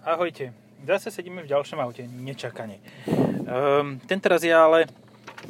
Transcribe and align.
Ahojte. 0.00 0.56
Zase 0.80 1.12
sedíme 1.12 1.44
v 1.44 1.52
ďalšom 1.52 1.76
aute, 1.76 2.08
nečakane. 2.08 2.80
Um, 3.04 4.00
tentoraz 4.08 4.40
je 4.40 4.48
ale 4.48 4.88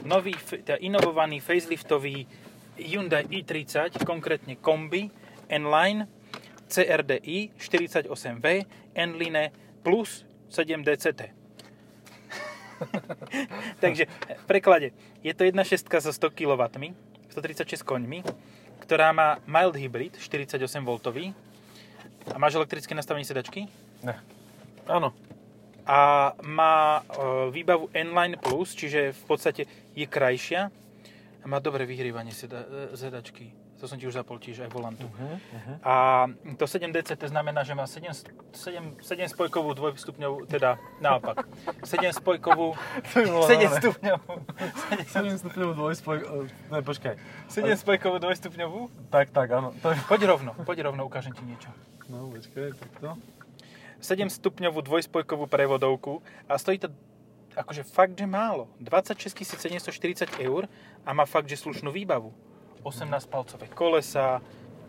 nový, 0.02 0.34
teda 0.34 0.74
inovovaný 0.82 1.38
faceliftový 1.38 2.26
Hyundai 2.74 3.30
i30, 3.30 4.02
konkrétne 4.02 4.58
kombi 4.58 5.06
N-Line 5.46 6.10
CRDI 6.66 7.54
48V 7.62 8.46
N-Line 8.98 9.54
plus 9.86 10.26
7DCT. 10.50 11.30
Takže 13.86 14.10
v 14.34 14.44
preklade, 14.50 14.90
je 15.22 15.30
to 15.30 15.46
1.6 15.46 15.86
so 15.86 16.10
100 16.10 16.26
kW, 16.34 16.62
136 17.30 17.86
koňmi, 17.86 18.26
ktorá 18.82 19.14
má 19.14 19.38
mild 19.46 19.78
hybrid 19.78 20.18
48V. 20.18 21.38
A 22.34 22.36
máš 22.42 22.58
elektrické 22.58 22.98
nastavenie 22.98 23.22
sedačky? 23.22 23.70
Ne. 24.02 24.39
Áno. 24.90 25.14
A 25.86 26.34
má 26.42 27.00
e, 27.00 27.02
výbavu 27.54 27.88
N-Line 27.94 28.36
Plus, 28.38 28.74
čiže 28.74 29.14
v 29.14 29.22
podstate 29.26 29.62
je 29.94 30.06
krajšia. 30.06 30.74
A 31.40 31.44
má 31.48 31.62
dobré 31.62 31.88
vyhrývanie 31.88 32.34
seda, 32.34 32.66
e, 32.66 32.98
sedačky. 32.98 33.54
To 33.80 33.88
som 33.88 33.96
ti 33.96 34.04
už 34.04 34.12
zapol 34.12 34.36
tiež 34.36 34.68
aj 34.68 34.76
volantu. 34.76 35.08
Uh-huh, 35.08 35.40
uh-huh. 35.40 35.76
A 35.80 35.94
to 36.60 36.68
7DCT 36.68 37.32
znamená, 37.32 37.64
že 37.64 37.72
má 37.72 37.88
7, 37.88 38.12
7, 38.52 39.00
7 39.00 39.32
spojkovú 39.32 39.72
dvojstupňovú, 39.72 40.44
teda 40.52 40.76
naopak. 41.00 41.48
7 41.80 42.12
spojkovú, 42.12 42.76
To 42.76 43.14
by 43.24 43.28
bolo 43.32 43.44
7 43.48 43.56
dobré. 43.56 43.78
stupňovú. 43.80 44.32
7 45.08 45.40
stupňovú 45.40 45.72
dvojspoj... 45.80 46.16
Ne, 46.76 46.84
počkaj. 46.84 47.16
7 47.48 47.72
spojkovú 47.80 48.20
dvojstupňovú. 48.20 49.08
Tak, 49.08 49.32
tak, 49.32 49.48
áno. 49.48 49.72
Poď 50.12 50.36
rovno, 50.36 50.52
poď 50.68 50.92
rovno, 50.92 51.08
ukážem 51.08 51.32
ti 51.32 51.40
niečo. 51.48 51.72
No, 52.12 52.28
počkaj, 52.28 52.76
takto. 52.76 53.16
7 54.00 54.32
stupňovú 54.32 54.80
dvojspojkovú 54.80 55.44
prevodovku 55.46 56.24
a 56.48 56.56
stojí 56.56 56.80
to 56.80 56.88
akože 57.54 57.84
fakt, 57.84 58.16
že 58.16 58.24
málo. 58.24 58.70
26 58.80 59.44
740 59.44 60.40
eur 60.40 60.66
a 61.04 61.10
má 61.12 61.28
fakt, 61.28 61.48
že 61.50 61.60
slušnú 61.60 61.92
výbavu. 61.92 62.32
18 62.82 63.12
palcové 63.28 63.68
kolesa, 63.68 64.40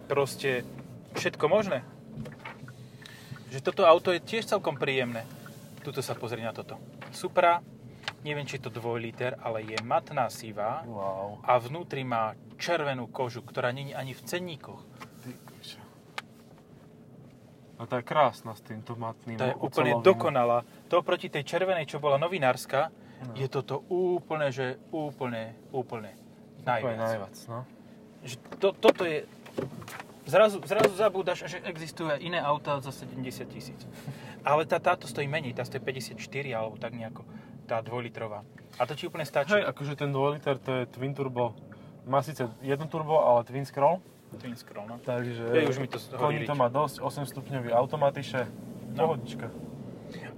proste 0.08 0.64
všetko 1.20 1.46
možné. 1.52 1.84
Že 3.52 3.60
toto 3.60 3.84
auto 3.84 4.16
je 4.16 4.24
tiež 4.24 4.48
celkom 4.48 4.80
príjemné. 4.80 5.28
Tuto 5.84 6.00
sa 6.00 6.16
pozri 6.16 6.40
na 6.40 6.56
toto. 6.56 6.80
Supra, 7.12 7.60
neviem, 8.24 8.48
či 8.48 8.62
je 8.62 8.70
to 8.70 8.72
2 8.72 8.96
liter, 9.02 9.36
ale 9.44 9.66
je 9.66 9.76
matná 9.84 10.32
sivá 10.32 10.88
Wow. 10.88 11.44
a 11.44 11.60
vnútri 11.60 12.08
má 12.08 12.38
červenú 12.56 13.10
kožu, 13.12 13.42
ktorá 13.44 13.74
není 13.76 13.92
ani 13.92 14.16
v 14.16 14.24
cenníkoch. 14.24 14.91
A 17.82 17.90
tá 17.90 17.98
je 17.98 18.06
krásna 18.06 18.54
s 18.54 18.62
týmto 18.62 18.94
matným 18.94 19.42
To 19.42 19.50
je 19.50 19.58
úplne 19.58 19.98
oceľovým. 19.98 20.06
dokonalá. 20.06 20.60
To 20.88 21.02
oproti 21.02 21.28
tej 21.28 21.42
červenej, 21.42 21.90
čo 21.90 21.98
bola 21.98 22.22
novinárska, 22.22 22.94
No. 23.22 23.38
je 23.38 23.46
toto 23.46 23.86
úplne, 23.86 24.50
že 24.50 24.82
úplne, 24.90 25.54
úplne 25.70 26.10
najviac. 26.62 26.90
Úplne 26.90 26.98
najviac, 26.98 27.36
no. 27.46 27.60
Že 28.22 28.36
to, 28.58 28.68
toto 28.74 29.02
je... 29.06 29.30
Zrazu, 30.26 30.58
zrazu 30.66 30.94
zabúdaš, 30.94 31.46
že 31.46 31.62
existujú 31.62 32.10
aj 32.10 32.22
iné 32.22 32.38
autá 32.38 32.78
za 32.78 32.90
70 32.90 33.46
tisíc. 33.46 33.78
Ale 34.42 34.66
tá, 34.66 34.78
táto 34.78 35.06
stojí 35.06 35.26
menej, 35.26 35.54
tá 35.54 35.62
stojí 35.62 35.82
54 35.82 36.18
alebo 36.50 36.78
tak 36.78 36.94
nejako, 36.94 37.22
tá 37.66 37.82
dvojlitrová. 37.82 38.42
A 38.78 38.90
to 38.90 38.98
ti 38.98 39.06
úplne 39.06 39.26
stačí. 39.26 39.54
Hej, 39.54 39.70
akože 39.70 39.94
ten 39.98 40.10
2 40.10 40.36
liter 40.38 40.58
to 40.58 40.82
je 40.82 40.84
twin 40.90 41.14
turbo. 41.14 41.54
Má 42.10 42.22
síce 42.22 42.50
jedno 42.62 42.90
turbo, 42.90 43.22
ale 43.22 43.46
twin 43.46 43.66
scroll. 43.66 44.02
Twin 44.40 44.56
scroll, 44.56 44.88
no. 44.88 44.96
Takže 45.04 45.44
Jej, 45.52 45.66
už 45.68 45.78
mi 45.80 45.88
to 45.88 46.00
koní 46.16 46.48
to 46.48 46.56
má 46.56 46.72
dosť, 46.72 47.04
8 47.04 47.26
stupňový 47.28 47.70
automatiše. 47.76 48.48
No. 48.96 49.12
Pohodička. 49.12 49.52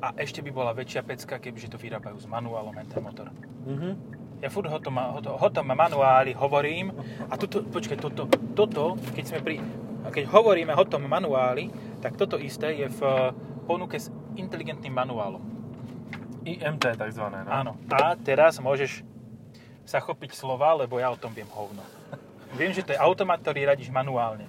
A 0.01 0.13
ešte 0.19 0.43
by 0.43 0.51
bola 0.53 0.71
väčšia 0.75 1.01
pecka, 1.01 1.39
kebyže 1.39 1.73
to 1.73 1.77
vyrábajú 1.81 2.17
s 2.19 2.27
manuálom 2.29 2.73
ten 2.85 3.01
motor. 3.01 3.29
Mhm. 3.65 4.21
Ja 4.43 4.51
furt 4.51 4.67
ho 4.67 4.75
to, 4.75 4.91
ma, 4.91 5.15
ho 5.15 5.47
to, 5.47 5.61
manuáli 5.63 6.35
hovorím 6.35 6.91
a 7.31 7.39
tuto, 7.39 7.63
počkaj, 7.63 7.95
toto, 7.95 8.27
toto, 8.51 8.99
keď 9.15 9.23
sme 9.23 9.39
pri, 9.39 9.55
keď 10.11 10.27
hovoríme 10.27 10.75
o 10.75 10.83
tom 10.83 11.07
manuáli, 11.07 11.71
tak 12.03 12.19
toto 12.19 12.35
isté 12.35 12.75
je 12.75 12.91
v 12.91 13.31
ponuke 13.63 13.95
s 13.95 14.11
inteligentným 14.35 14.91
manuálom. 14.91 15.39
IMT 16.43 16.99
takzvané, 16.99 17.47
no. 17.47 17.49
Áno. 17.55 17.71
A 17.87 18.19
teraz 18.19 18.59
môžeš 18.59 19.07
sa 19.87 20.03
chopiť 20.03 20.35
slova, 20.35 20.75
lebo 20.75 20.99
ja 20.99 21.07
o 21.07 21.15
tom 21.15 21.31
viem 21.31 21.47
hovno. 21.47 21.79
Viem, 22.53 22.71
že 22.71 22.85
to 22.85 22.93
je 22.93 22.99
automat, 22.99 23.41
ktorý 23.41 23.65
radíš 23.65 23.89
manuálne. 23.89 24.45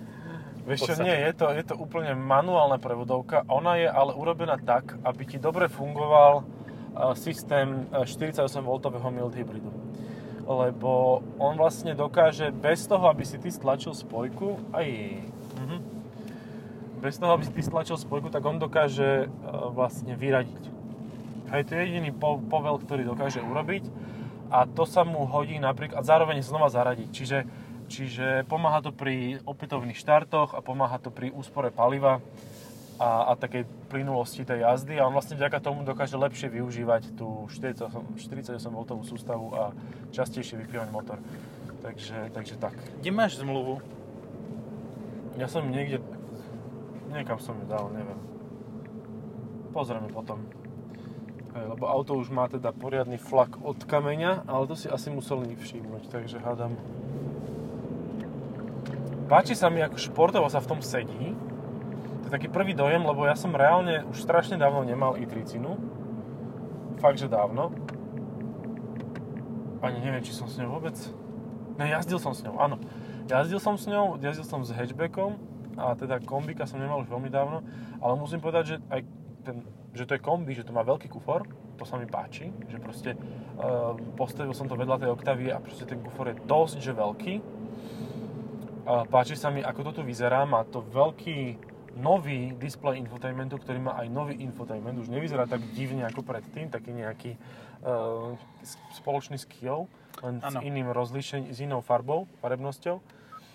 Vieš 0.65 0.89
čo, 0.89 0.95
nie, 1.05 1.13
je 1.13 1.33
to, 1.37 1.53
je 1.53 1.65
to 1.65 1.75
úplne 1.77 2.17
manuálna 2.17 2.81
prevodovka. 2.81 3.45
Ona 3.53 3.77
je 3.77 3.89
ale 3.89 4.17
urobená 4.17 4.57
tak, 4.57 4.97
aby 5.05 5.23
ti 5.29 5.37
dobre 5.37 5.69
fungoval 5.69 6.41
uh, 6.41 7.13
systém 7.13 7.85
uh, 7.93 8.09
48V 8.09 9.05
mild 9.13 9.37
hybridu. 9.37 9.69
Lebo 10.45 11.21
on 11.37 11.57
vlastne 11.61 11.93
dokáže 11.93 12.49
bez 12.49 12.89
toho, 12.89 13.13
aby 13.13 13.25
si 13.29 13.37
ty 13.37 13.53
stlačil 13.53 13.93
spojku, 13.93 14.61
aj 14.73 14.87
mhm. 15.61 15.79
bez 17.05 17.21
toho, 17.21 17.37
aby 17.37 17.45
si 17.45 17.53
ty 17.53 17.61
stlačil 17.61 18.01
spojku, 18.01 18.33
tak 18.33 18.45
on 18.45 18.57
dokáže 18.57 19.29
uh, 19.29 19.69
vlastne 19.69 20.17
vyradiť. 20.17 20.73
Hej, 21.53 21.69
to 21.69 21.77
je 21.77 21.81
jediný 21.85 22.09
po, 22.09 22.41
povel, 22.41 22.81
ktorý 22.81 23.05
dokáže 23.05 23.45
urobiť 23.45 23.85
a 24.49 24.65
to 24.65 24.89
sa 24.89 25.05
mu 25.05 25.29
hodí 25.29 25.59
napríklad, 25.61 26.01
a 26.01 26.07
zároveň 26.07 26.41
znova 26.41 26.73
zaradiť. 26.73 27.09
Čiže, 27.11 27.39
čiže 27.95 28.43
pomáha 28.51 28.83
to 28.83 28.91
pri 28.91 29.39
opätovných 29.47 29.95
štartoch 29.95 30.59
a 30.59 30.61
pomáha 30.61 30.99
to 30.99 31.15
pri 31.15 31.31
úspore 31.31 31.71
paliva 31.71 32.19
a, 32.99 33.31
a 33.31 33.33
takej 33.39 33.67
plynulosti 33.91 34.43
tej 34.43 34.67
jazdy 34.67 34.99
a 34.99 35.07
on 35.07 35.15
vlastne 35.15 35.39
vďaka 35.39 35.63
tomu 35.63 35.87
dokáže 35.87 36.19
lepšie 36.19 36.51
využívať 36.51 37.15
tú 37.15 37.47
48, 37.47 38.19
48V 38.19 38.91
sústavu 39.07 39.55
a 39.55 39.71
častejšie 40.11 40.59
vypínať 40.67 40.89
motor. 40.91 41.23
Takže, 41.87 42.35
takže 42.35 42.55
tak. 42.59 42.75
Kde 42.99 43.11
máš 43.15 43.39
zmluvu? 43.39 43.79
Ja 45.39 45.47
som 45.47 45.67
niekde, 45.71 46.03
niekam 47.15 47.39
som 47.39 47.59
ju 47.63 47.67
dal, 47.67 47.91
neviem. 47.95 48.19
Pozrieme 49.75 50.11
potom. 50.11 50.43
Hej, 51.55 51.71
lebo 51.71 51.87
auto 51.87 52.19
už 52.19 52.35
má 52.35 52.51
teda 52.51 52.75
poriadny 52.75 53.15
flak 53.19 53.63
od 53.63 53.79
kameňa, 53.87 54.47
ale 54.51 54.67
to 54.67 54.75
si 54.75 54.91
asi 54.91 55.11
museli 55.11 55.55
všimnúť, 55.55 56.11
takže 56.11 56.43
hádam. 56.43 56.75
Páči 59.25 59.57
sa 59.57 59.73
mi, 59.73 59.81
ako 59.81 59.97
športovo 59.97 60.45
sa 60.53 60.61
v 60.61 60.69
tom 60.69 60.81
sedí. 60.85 61.33
To 62.21 62.25
je 62.29 62.33
taký 62.33 62.53
prvý 62.53 62.77
dojem, 62.77 63.01
lebo 63.01 63.25
ja 63.25 63.33
som 63.33 63.57
reálne 63.57 64.05
už 64.13 64.21
strašne 64.21 64.61
dávno 64.61 64.85
nemal 64.85 65.17
i30. 65.17 65.65
Fakt, 67.01 67.17
že 67.17 67.33
dávno. 67.33 67.73
Ani 69.81 70.01
neviem, 70.05 70.21
či 70.21 70.37
som 70.37 70.45
s 70.45 70.61
ňou 70.61 70.77
vôbec... 70.77 70.97
Ne, 71.81 71.89
jazdil 71.89 72.21
som 72.21 72.37
s 72.37 72.45
ňou, 72.45 72.61
áno. 72.61 72.77
Jazdil 73.25 73.61
som 73.61 73.81
s 73.81 73.89
ňou, 73.89 74.21
jazdil 74.21 74.45
som 74.45 74.61
s 74.61 74.71
hatchbackom 74.77 75.41
a 75.81 75.97
teda 75.97 76.21
kombika 76.21 76.69
som 76.69 76.79
nemal 76.79 77.01
už 77.03 77.09
veľmi 77.09 77.33
dávno, 77.33 77.65
ale 77.99 78.13
musím 78.21 78.39
povedať, 78.39 78.65
že 78.65 78.77
aj 78.93 79.01
ten, 79.43 79.57
že 79.97 80.05
to 80.07 80.15
je 80.15 80.23
kombi, 80.23 80.53
že 80.55 80.63
to 80.63 80.77
má 80.77 80.87
veľký 80.87 81.11
kufor, 81.11 81.49
to 81.75 81.83
sa 81.83 81.99
mi 81.99 82.07
páči, 82.07 82.53
že 82.71 82.79
proste 82.79 83.17
uh, 83.17 83.97
postavil 84.15 84.55
som 84.55 84.71
to 84.71 84.79
vedľa 84.79 85.03
tej 85.03 85.11
Octavie 85.11 85.51
a 85.51 85.59
proste 85.59 85.89
ten 85.89 85.99
kufor 85.99 86.31
je 86.31 86.39
dosť, 86.47 86.79
že 86.79 86.93
veľký. 86.95 87.35
Páči 88.85 89.35
sa 89.35 89.49
mi, 89.49 89.65
ako 89.65 89.81
to 89.91 89.91
tu 89.99 90.03
vyzerá, 90.05 90.45
má 90.45 90.61
to 90.69 90.85
veľký 90.85 91.57
nový 91.97 92.53
displej 92.59 93.01
infotainmentu, 93.01 93.57
ktorý 93.57 93.81
má 93.81 93.97
aj 93.97 94.11
nový 94.11 94.35
infotainment, 94.45 94.99
už 94.99 95.09
nevyzerá 95.09 95.47
tak 95.47 95.63
divne 95.73 96.05
ako 96.05 96.27
predtým, 96.27 96.69
taký 96.69 96.91
nejaký 96.91 97.39
uh, 97.39 98.35
s- 98.61 98.77
spoločný 98.99 99.39
s 99.39 99.47
Kijou, 99.47 99.87
len 100.21 100.43
s 100.43 100.53
Áno. 100.53 100.61
iným 100.61 100.91
rozlíšením, 100.91 101.55
s 101.55 101.63
inou 101.63 101.81
farbou, 101.81 102.27
farebnosťou. 102.43 102.99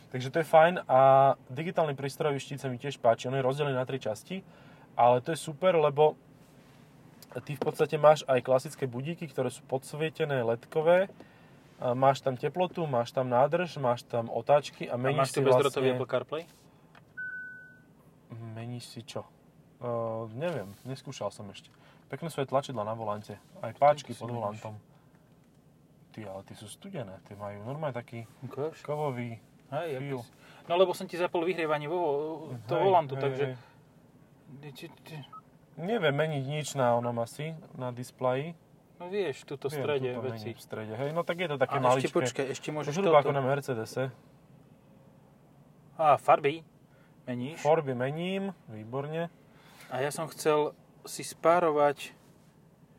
Takže 0.10 0.32
to 0.34 0.40
je 0.42 0.48
fajn 0.48 0.74
a 0.90 1.00
digitálny 1.52 1.94
prístrojový 1.94 2.40
štít 2.42 2.64
sa 2.64 2.72
mi 2.72 2.82
tiež 2.82 2.98
páči, 2.98 3.30
on 3.30 3.38
je 3.38 3.46
rozdelený 3.46 3.76
na 3.78 3.86
tri 3.86 4.00
časti, 4.02 4.42
ale 4.98 5.22
to 5.22 5.36
je 5.36 5.38
super, 5.38 5.76
lebo 5.78 6.18
ty 7.46 7.54
v 7.54 7.62
podstate 7.62 8.00
máš 8.02 8.26
aj 8.26 8.42
klasické 8.42 8.90
budíky, 8.90 9.30
ktoré 9.30 9.54
sú 9.54 9.62
podsvietené, 9.68 10.42
ledkové, 10.42 11.06
a 11.06 11.29
máš 11.80 12.20
tam 12.20 12.36
teplotu, 12.36 12.84
máš 12.84 13.16
tam 13.16 13.32
nádrž, 13.32 13.80
máš 13.80 14.04
tam 14.04 14.28
otáčky 14.28 14.92
a 14.92 14.96
A 14.96 15.00
meníš 15.00 15.18
máš 15.18 15.32
tu 15.32 15.40
si 15.40 15.46
bezdrotový 15.48 15.88
vlastne... 15.90 15.96
Apple 15.96 16.10
CarPlay? 16.12 16.44
Meníš 18.56 18.86
si 18.92 19.02
čo? 19.02 19.24
Uh, 19.80 20.28
neviem, 20.36 20.68
neskúšal 20.84 21.32
som 21.32 21.48
ešte. 21.50 21.72
Pekné 22.12 22.28
sú 22.28 22.44
aj 22.44 22.52
tlačidla 22.52 22.84
na 22.84 22.92
volante, 22.92 23.40
aj 23.64 23.72
páčky 23.80 24.12
pod 24.12 24.28
volantom. 24.28 24.76
Ty, 26.12 26.26
ale 26.26 26.42
ty 26.44 26.54
sú 26.58 26.68
studené, 26.68 27.16
tie 27.30 27.38
majú 27.38 27.64
normálne 27.64 27.96
taký 27.96 28.28
Ukáž. 28.44 28.82
kovový 28.84 29.40
Hej, 29.70 30.02
feel. 30.02 30.20
si- 30.26 30.34
No 30.68 30.76
lebo 30.76 30.92
som 30.98 31.06
ti 31.06 31.16
zapol 31.16 31.46
vyhrievanie 31.46 31.86
vo, 31.88 32.50
to 32.66 32.76
Hej, 32.76 32.84
volantu, 32.84 33.14
hej, 33.16 33.22
takže... 33.24 33.46
hej. 33.46 35.22
Neviem 35.80 36.12
meniť 36.12 36.44
nič 36.44 36.68
na 36.76 36.98
onom 36.98 37.16
asi, 37.24 37.56
na 37.78 37.94
displeji. 37.94 38.58
No 39.00 39.08
vieš, 39.08 39.48
tuto 39.48 39.68
v 39.68 39.74
strede 39.74 40.12
tuto 40.12 40.28
veci. 40.28 40.52
v 40.52 40.60
strede, 40.60 40.94
hej, 40.94 41.10
no 41.10 41.24
tak 41.24 41.40
je 41.40 41.48
to 41.48 41.56
také 41.56 41.76
A 41.76 41.82
maličké. 41.82 42.06
ešte 42.06 42.16
počkaj, 42.16 42.46
ešte 42.52 42.70
môžeš 42.70 42.94
Zhruba 42.94 43.18
ako 43.18 43.32
toto. 43.32 43.38
na 43.38 43.42
Mercedese. 43.42 44.04
Á, 45.96 46.16
farby 46.16 46.68
meníš. 47.24 47.60
Forby 47.60 47.94
mením, 47.94 48.52
výborne. 48.68 49.32
A 49.88 50.00
ja 50.00 50.10
som 50.10 50.28
chcel 50.28 50.76
si 51.04 51.22
spárovať. 51.22 52.12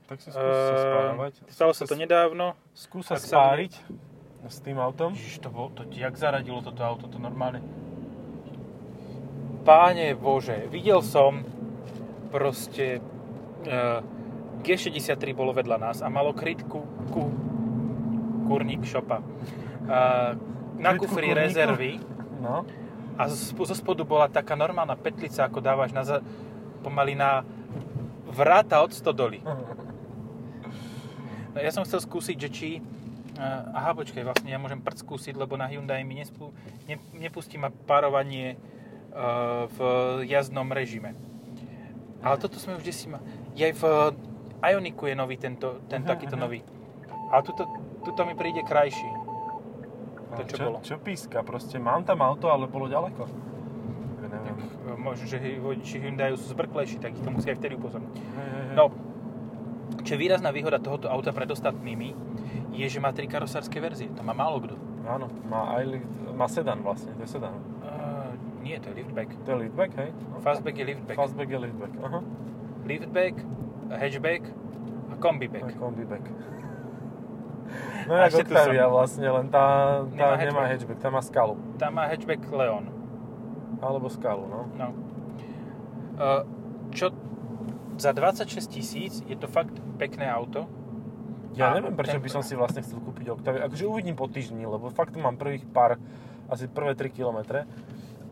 Tak 0.06 0.18
si 0.18 0.28
skús 0.28 0.40
sa 0.40 0.72
Eh, 0.72 0.82
spárovať. 0.82 1.32
Stalo 1.46 1.72
sa 1.72 1.84
to 1.84 1.94
nedávno. 1.94 2.56
Skús 2.72 3.04
sa 3.04 3.14
spáriť 3.14 3.76
s 4.42 4.56
tým 4.58 4.76
autom. 4.76 5.12
Ježiš, 5.12 5.38
to, 5.38 5.48
bol, 5.48 5.68
to 5.68 5.84
ti 5.84 6.00
jak 6.00 6.16
zaradilo 6.16 6.58
toto 6.60 6.80
auto, 6.80 7.06
to 7.06 7.16
normálne. 7.16 7.60
Páne 9.60 10.14
Bože, 10.14 10.64
videl 10.66 11.04
som 11.04 11.44
proste 12.28 13.04
uh, 13.62 14.00
G63 14.60 15.32
bolo 15.32 15.56
vedľa 15.56 15.76
nás 15.80 15.98
a 16.04 16.08
malo 16.12 16.36
krytku 16.36 16.80
ku, 17.10 17.22
kurník 18.46 18.84
šopa. 18.84 19.20
Uh, 19.20 20.36
na 20.80 20.96
Krytku 20.96 21.08
kufri 21.08 21.32
kurníku? 21.32 21.40
rezervy 21.40 21.92
No. 22.40 22.64
a 23.20 23.28
zo, 23.28 23.52
spodu 23.76 24.00
bola 24.00 24.24
taká 24.24 24.56
normálna 24.56 24.96
petlica, 24.96 25.44
ako 25.44 25.60
dávaš 25.60 25.92
na, 25.92 26.02
za- 26.08 26.24
pomaly 26.80 27.12
na 27.12 27.44
vráta 28.32 28.80
od 28.80 28.92
stodoly. 28.96 29.44
No, 31.50 31.58
ja 31.58 31.74
som 31.74 31.82
chcel 31.82 31.98
skúsiť, 31.98 32.36
že 32.38 32.48
či... 32.48 32.68
Uh, 33.34 33.74
aha, 33.74 33.90
počkaj, 33.90 34.22
vlastne 34.22 34.54
ja 34.54 34.58
môžem 34.62 34.78
prd 34.78 35.02
skúsiť, 35.02 35.34
lebo 35.34 35.58
na 35.58 35.66
Hyundai 35.66 36.06
mi 36.06 36.14
nespú, 36.14 36.54
ne, 36.86 36.94
nepustí 37.10 37.58
ma 37.58 37.74
párovanie 37.74 38.54
uh, 39.10 39.66
v 39.66 39.78
jazdnom 40.30 40.70
režime. 40.70 41.18
Ale 42.22 42.38
toto 42.38 42.54
sme 42.62 42.78
už 42.78 42.86
desi 42.86 43.10
ma... 43.10 43.18
Je 43.58 43.66
aj 43.66 43.74
v 43.82 43.84
Ioniku 44.60 45.08
je 45.08 45.14
nový 45.16 45.36
tento, 45.36 45.80
ten 45.88 46.04
Mhm, 46.04 46.08
takýto 46.08 46.36
mhm. 46.36 46.42
nový. 46.42 46.60
A 47.30 47.40
tuto, 47.40 47.64
tuto 48.04 48.26
mi 48.26 48.34
príde 48.34 48.60
krajší. 48.66 49.08
To, 50.30 50.42
čo 50.46 50.56
čo, 50.56 50.62
bolo. 50.62 50.78
čo 50.82 50.94
píska? 50.98 51.42
Proste 51.42 51.82
mám 51.82 52.06
tam 52.06 52.22
auto, 52.22 52.50
ale 52.54 52.70
bolo 52.70 52.86
ďaleko. 52.86 53.22
Ja 54.22 54.28
neviem. 54.30 54.56
Uh, 54.86 54.94
Možno, 54.94 55.26
že 55.26 55.38
vodiči 55.58 55.98
Hyundai 55.98 56.34
sú 56.38 56.54
zbrklejší, 56.54 57.02
tak 57.02 57.18
ich 57.18 57.22
to 57.22 57.30
musia 57.34 57.50
aj 57.50 57.58
vtedy 57.58 57.74
upozorniť. 57.74 58.14
Hej, 58.14 58.22
hej, 58.30 58.62
hej. 58.70 58.74
No, 58.78 58.94
čo 60.06 60.14
je 60.14 60.18
výrazná 60.22 60.54
výhoda 60.54 60.78
tohoto 60.78 61.10
auta 61.10 61.34
pred 61.34 61.50
ostatnými, 61.50 62.14
je, 62.70 62.86
že 62.86 63.02
má 63.02 63.10
tri 63.10 63.26
karosárske 63.26 63.82
verzie. 63.82 64.06
To 64.14 64.22
má 64.22 64.30
málo 64.30 64.62
kto. 64.62 64.78
Áno, 65.02 65.26
má, 65.50 65.74
aj 65.82 65.98
má 66.30 66.46
sedan 66.46 66.86
vlastne, 66.86 67.10
to 67.18 67.26
je 67.26 67.30
sedan. 67.34 67.58
Uh, 67.82 68.30
nie, 68.62 68.78
to 68.78 68.94
je 68.94 69.02
liftback. 69.02 69.34
To 69.42 69.48
je 69.50 69.58
liftback, 69.66 69.90
hej? 69.98 70.10
No. 70.30 70.38
Fastback 70.38 70.78
je 70.78 70.84
liftback. 70.94 71.16
Fastback 71.18 71.48
je 71.50 71.58
liftback, 71.58 71.92
aha. 72.06 72.20
Liftback, 72.86 73.34
hatchback 73.96 74.42
a 75.10 75.16
kombiback. 75.16 75.64
A 75.64 75.78
kombiback. 75.78 76.24
No 78.00 78.16
jak 78.16 78.34
Octavia 78.34 78.90
som. 78.90 78.92
vlastne, 78.92 79.26
len 79.30 79.46
tá, 79.46 80.02
tá 80.02 80.34
Nemá 80.34 80.42
nemá, 80.42 80.62
hatchback. 80.66 80.98
tá 80.98 81.06
má 81.06 81.22
skalu. 81.22 81.54
Tam 81.78 81.94
má 81.94 82.10
hatchback 82.10 82.42
Leon. 82.50 82.90
Alebo 83.78 84.10
skalu, 84.10 84.50
no. 84.50 84.66
No. 84.74 84.88
Uh, 86.18 86.42
čo 86.90 87.14
za 87.94 88.10
26 88.10 88.50
tisíc 88.66 89.22
je 89.22 89.36
to 89.38 89.46
fakt 89.46 89.70
pekné 89.96 90.26
auto. 90.26 90.66
Ja 91.54 91.70
A 91.70 91.78
neviem, 91.78 91.94
prečo 91.94 92.18
ten- 92.18 92.24
by 92.24 92.30
som 92.30 92.42
si 92.42 92.58
vlastne 92.58 92.82
chcel 92.82 92.98
kúpiť 92.98 93.30
Octavia. 93.30 93.62
Akože 93.64 93.86
uvidím 93.86 94.18
po 94.18 94.26
týždni, 94.26 94.66
lebo 94.66 94.90
fakt 94.90 95.14
mám 95.14 95.38
prvých 95.38 95.62
pár, 95.66 95.94
asi 96.48 96.66
prvé 96.66 96.98
3 96.98 97.10
km. 97.12 97.62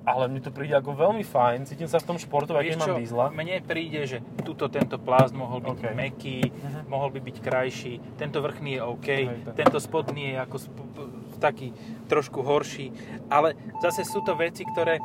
Ale 0.08 0.24
mi 0.26 0.40
to 0.40 0.48
príde 0.48 0.72
ako 0.72 0.96
veľmi 0.96 1.20
fajn, 1.20 1.64
cítim 1.64 1.84
sa 1.84 1.98
v 1.98 2.06
tom 2.06 2.16
športu, 2.16 2.52
aj 2.52 2.64
keď 2.64 2.76
mám 2.78 2.96
dízla. 2.96 3.24
mne 3.28 3.60
príde, 3.60 4.00
že 4.02 4.18
tuto 4.40 4.66
tento 4.66 4.96
plást 4.96 5.32
mohol 5.32 5.60
byť 5.60 5.76
OK. 5.76 5.84
meký, 5.92 6.38
Mhm. 6.48 6.80
mohol 6.86 7.08
by 7.10 7.20
byť 7.20 7.36
krajší, 7.38 7.94
tento 8.16 8.40
vrchný 8.40 8.70
je 8.72 8.82
OK, 8.82 9.08
Hej, 9.08 9.26
ten- 9.44 9.56
tento 9.58 9.76
spodný 9.76 10.32
je 10.32 10.36
ako 10.40 10.56
sp- 10.58 10.86
taký 11.38 11.68
trošku 12.08 12.40
horší, 12.40 12.88
ale 13.28 13.52
zase 13.78 14.02
sú 14.02 14.20
to 14.20 14.32
veci, 14.34 14.64
ktoré 14.64 14.96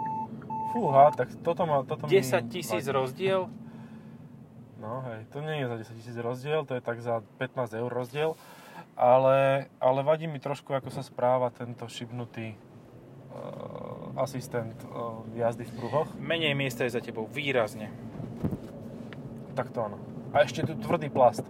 Fúha, 0.71 1.11
tak 1.11 1.29
toto 1.43 1.67
má... 1.67 1.83
Toto 1.83 2.07
10 2.07 2.17
mi 2.41 2.49
tisíc 2.49 2.85
rozdiel, 2.87 3.45
No 4.75 4.99
hej, 5.05 5.23
to 5.29 5.39
nie 5.39 5.61
je 5.61 5.65
za 5.65 5.75
10 5.79 5.95
tisíc 5.95 6.17
rozdiel, 6.17 6.63
to 6.63 6.73
je 6.73 6.81
tak 6.81 6.99
za 6.99 7.23
15 7.37 7.71
eur 7.71 7.87
rozdiel. 7.87 8.35
Ale, 8.93 9.37
ale 9.79 9.99
vadí 10.01 10.25
mi 10.25 10.37
trošku, 10.37 10.69
ako 10.69 10.89
sa 10.89 10.99
správa 10.99 11.47
tento 11.49 11.87
šibnutý 11.87 12.51
asistent 14.15 14.77
uh, 14.89 15.23
jazdy 15.33 15.65
v 15.65 15.71
pruhoch. 15.79 16.09
menej 16.19 16.53
miesta 16.53 16.85
je 16.85 16.93
za 16.93 17.01
tebou, 17.01 17.25
výrazne. 17.25 17.89
Tak 19.53 19.69
to 19.69 19.85
áno. 19.85 19.97
A 20.33 20.45
ešte 20.45 20.65
tu 20.65 20.73
tvrdý 20.77 21.13
plast. 21.13 21.45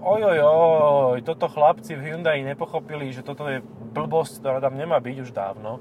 Oj, 0.00 0.22
oj, 0.22 1.18
toto 1.24 1.48
chlapci 1.48 1.96
v 1.96 2.12
Hyundai 2.12 2.44
nepochopili, 2.44 3.10
že 3.10 3.24
toto 3.24 3.48
je 3.48 3.64
blbosť, 3.96 4.44
ktorá 4.44 4.58
tam 4.60 4.76
nemá 4.76 5.00
byť 5.00 5.16
už 5.24 5.30
dávno. 5.32 5.80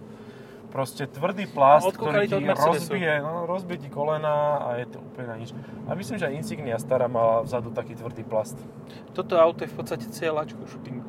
Proste 0.71 1.07
tvrdý 1.07 1.47
plast, 1.47 1.87
No, 1.87 1.95
ktorý 1.95 2.27
to 2.27 2.39
ti 2.43 2.51
rozbije, 2.51 3.23
no, 3.23 3.47
rozbije 3.47 3.87
ti 3.87 3.89
kolena 3.91 4.59
a 4.59 4.67
je 4.81 4.91
to 4.91 4.99
úplne 4.99 5.27
na 5.31 5.35
nič. 5.39 5.55
A 5.87 5.95
myslím, 5.95 6.19
že 6.19 6.27
aj 6.27 6.35
Insignia 6.35 6.75
stará 6.75 7.07
mala 7.07 7.47
vzadu 7.47 7.71
taký 7.71 7.95
tvrdý 7.95 8.27
plast. 8.27 8.59
Toto 9.15 9.39
auto 9.39 9.63
je 9.63 9.71
v 9.71 9.75
podstate 9.75 10.03
cieľačko 10.11 10.67
shooting. 10.67 11.05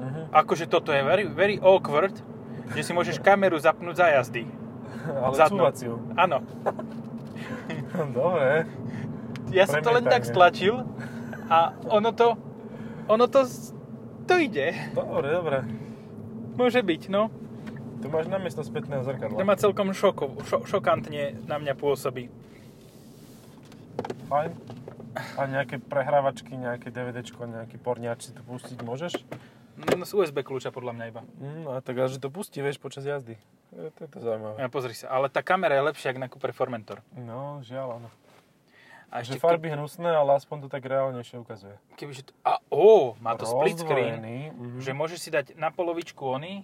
Mhm. 0.00 0.20
Akože 0.36 0.68
toto 0.68 0.92
je 0.92 1.00
very, 1.00 1.24
very 1.24 1.56
awkward, 1.60 2.12
že 2.74 2.82
si 2.86 2.92
môžeš 2.94 3.18
kameru 3.18 3.58
zapnúť 3.58 3.96
za 3.98 4.06
jazdy. 4.10 4.44
Ale 5.24 5.34
cúvaciu. 5.48 5.98
Áno. 6.14 6.44
Dobre. 8.16 8.68
Ja 9.50 9.66
som 9.66 9.82
to 9.82 9.90
len 9.90 10.06
tak 10.06 10.22
stlačil 10.22 10.86
a 11.50 11.74
ono 11.90 12.14
to, 12.14 12.38
ono 13.10 13.26
to, 13.26 13.42
to 14.30 14.34
ide. 14.38 14.70
Dobre, 14.94 15.28
dobre. 15.34 15.58
Môže 16.54 16.78
byť, 16.86 17.10
no. 17.10 17.34
Tu 18.00 18.06
máš 18.08 18.30
namiesto 18.30 18.62
spätného 18.62 19.02
To 19.02 19.10
zrkadla. 19.10 19.42
ma 19.42 19.58
celkom 19.58 19.90
šoko, 19.90 20.38
šo, 20.46 20.62
šokantne 20.64 21.36
na 21.50 21.58
mňa 21.58 21.74
pôsobí. 21.74 22.30
Fajn. 24.30 24.54
A 25.36 25.40
nejaké 25.50 25.82
prehrávačky, 25.82 26.54
nejaké 26.54 26.94
DVDčko, 26.94 27.44
nejaký 27.50 27.76
porniač 27.82 28.30
si 28.30 28.32
tu 28.32 28.46
pustiť 28.46 28.78
môžeš? 28.86 29.12
No, 29.78 30.04
z 30.04 30.12
USB 30.12 30.42
kľúča 30.42 30.74
podľa 30.74 30.92
mňa 30.96 31.04
iba. 31.08 31.22
Mm, 31.38 31.64
a 31.70 31.80
tak 31.80 31.94
ale 31.96 32.08
že 32.10 32.18
to 32.18 32.28
pustí, 32.28 32.58
vieš, 32.60 32.82
počas 32.82 33.06
jazdy. 33.06 33.38
Je, 33.70 33.90
to 33.94 34.00
je 34.04 34.10
to 34.10 34.18
zaujímavé. 34.18 34.58
Ja, 34.58 34.66
pozri 34.66 34.94
sa, 34.98 35.14
ale 35.14 35.30
tá 35.30 35.40
kamera 35.46 35.78
je 35.78 35.82
lepšia 35.86 36.10
ako 36.10 36.20
na 36.20 36.28
Cooper 36.28 36.52
Formentor. 36.52 36.98
No, 37.14 37.62
žiaľ, 37.62 38.02
áno. 38.02 38.08
A 39.10 39.26
Že 39.26 39.34
ešte 39.34 39.38
farby 39.42 39.74
hnusné, 39.74 40.06
ale 40.06 40.38
aspoň 40.38 40.66
to 40.66 40.68
tak 40.70 40.86
reálnejšie 40.86 41.42
ukazuje. 41.42 41.74
keby, 41.98 42.12
že 42.14 42.22
to, 42.30 42.32
a 42.46 42.62
ó, 42.70 43.18
má 43.18 43.34
to 43.34 43.42
split 43.42 43.78
screen, 43.78 44.22
mhm. 44.54 44.78
že 44.78 44.94
môžeš 44.94 45.18
si 45.18 45.30
dať 45.34 45.58
na 45.58 45.74
polovičku 45.74 46.22
ony 46.22 46.62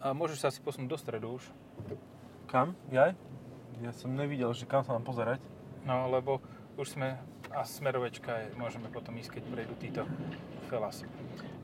a 0.00 0.16
môžeš 0.16 0.38
sa 0.40 0.46
asi 0.48 0.64
posunúť 0.64 0.88
do 0.88 0.96
stredu 0.96 1.28
už. 1.36 1.44
Kam? 2.48 2.72
Jaj? 2.88 3.12
Ja 3.84 3.92
som 3.92 4.16
nevidel, 4.16 4.48
že 4.56 4.64
kam 4.64 4.84
sa 4.84 4.96
mám 4.96 5.04
pozerať. 5.04 5.40
No, 5.84 6.08
lebo 6.08 6.40
už 6.80 6.96
sme, 6.96 7.20
a 7.52 7.60
smerovečka 7.64 8.32
je, 8.44 8.46
môžeme 8.56 8.88
potom 8.88 9.12
ísť, 9.20 9.36
keď 9.36 9.42
prejdú 9.52 9.74
títo 9.76 10.02
felas. 10.72 11.04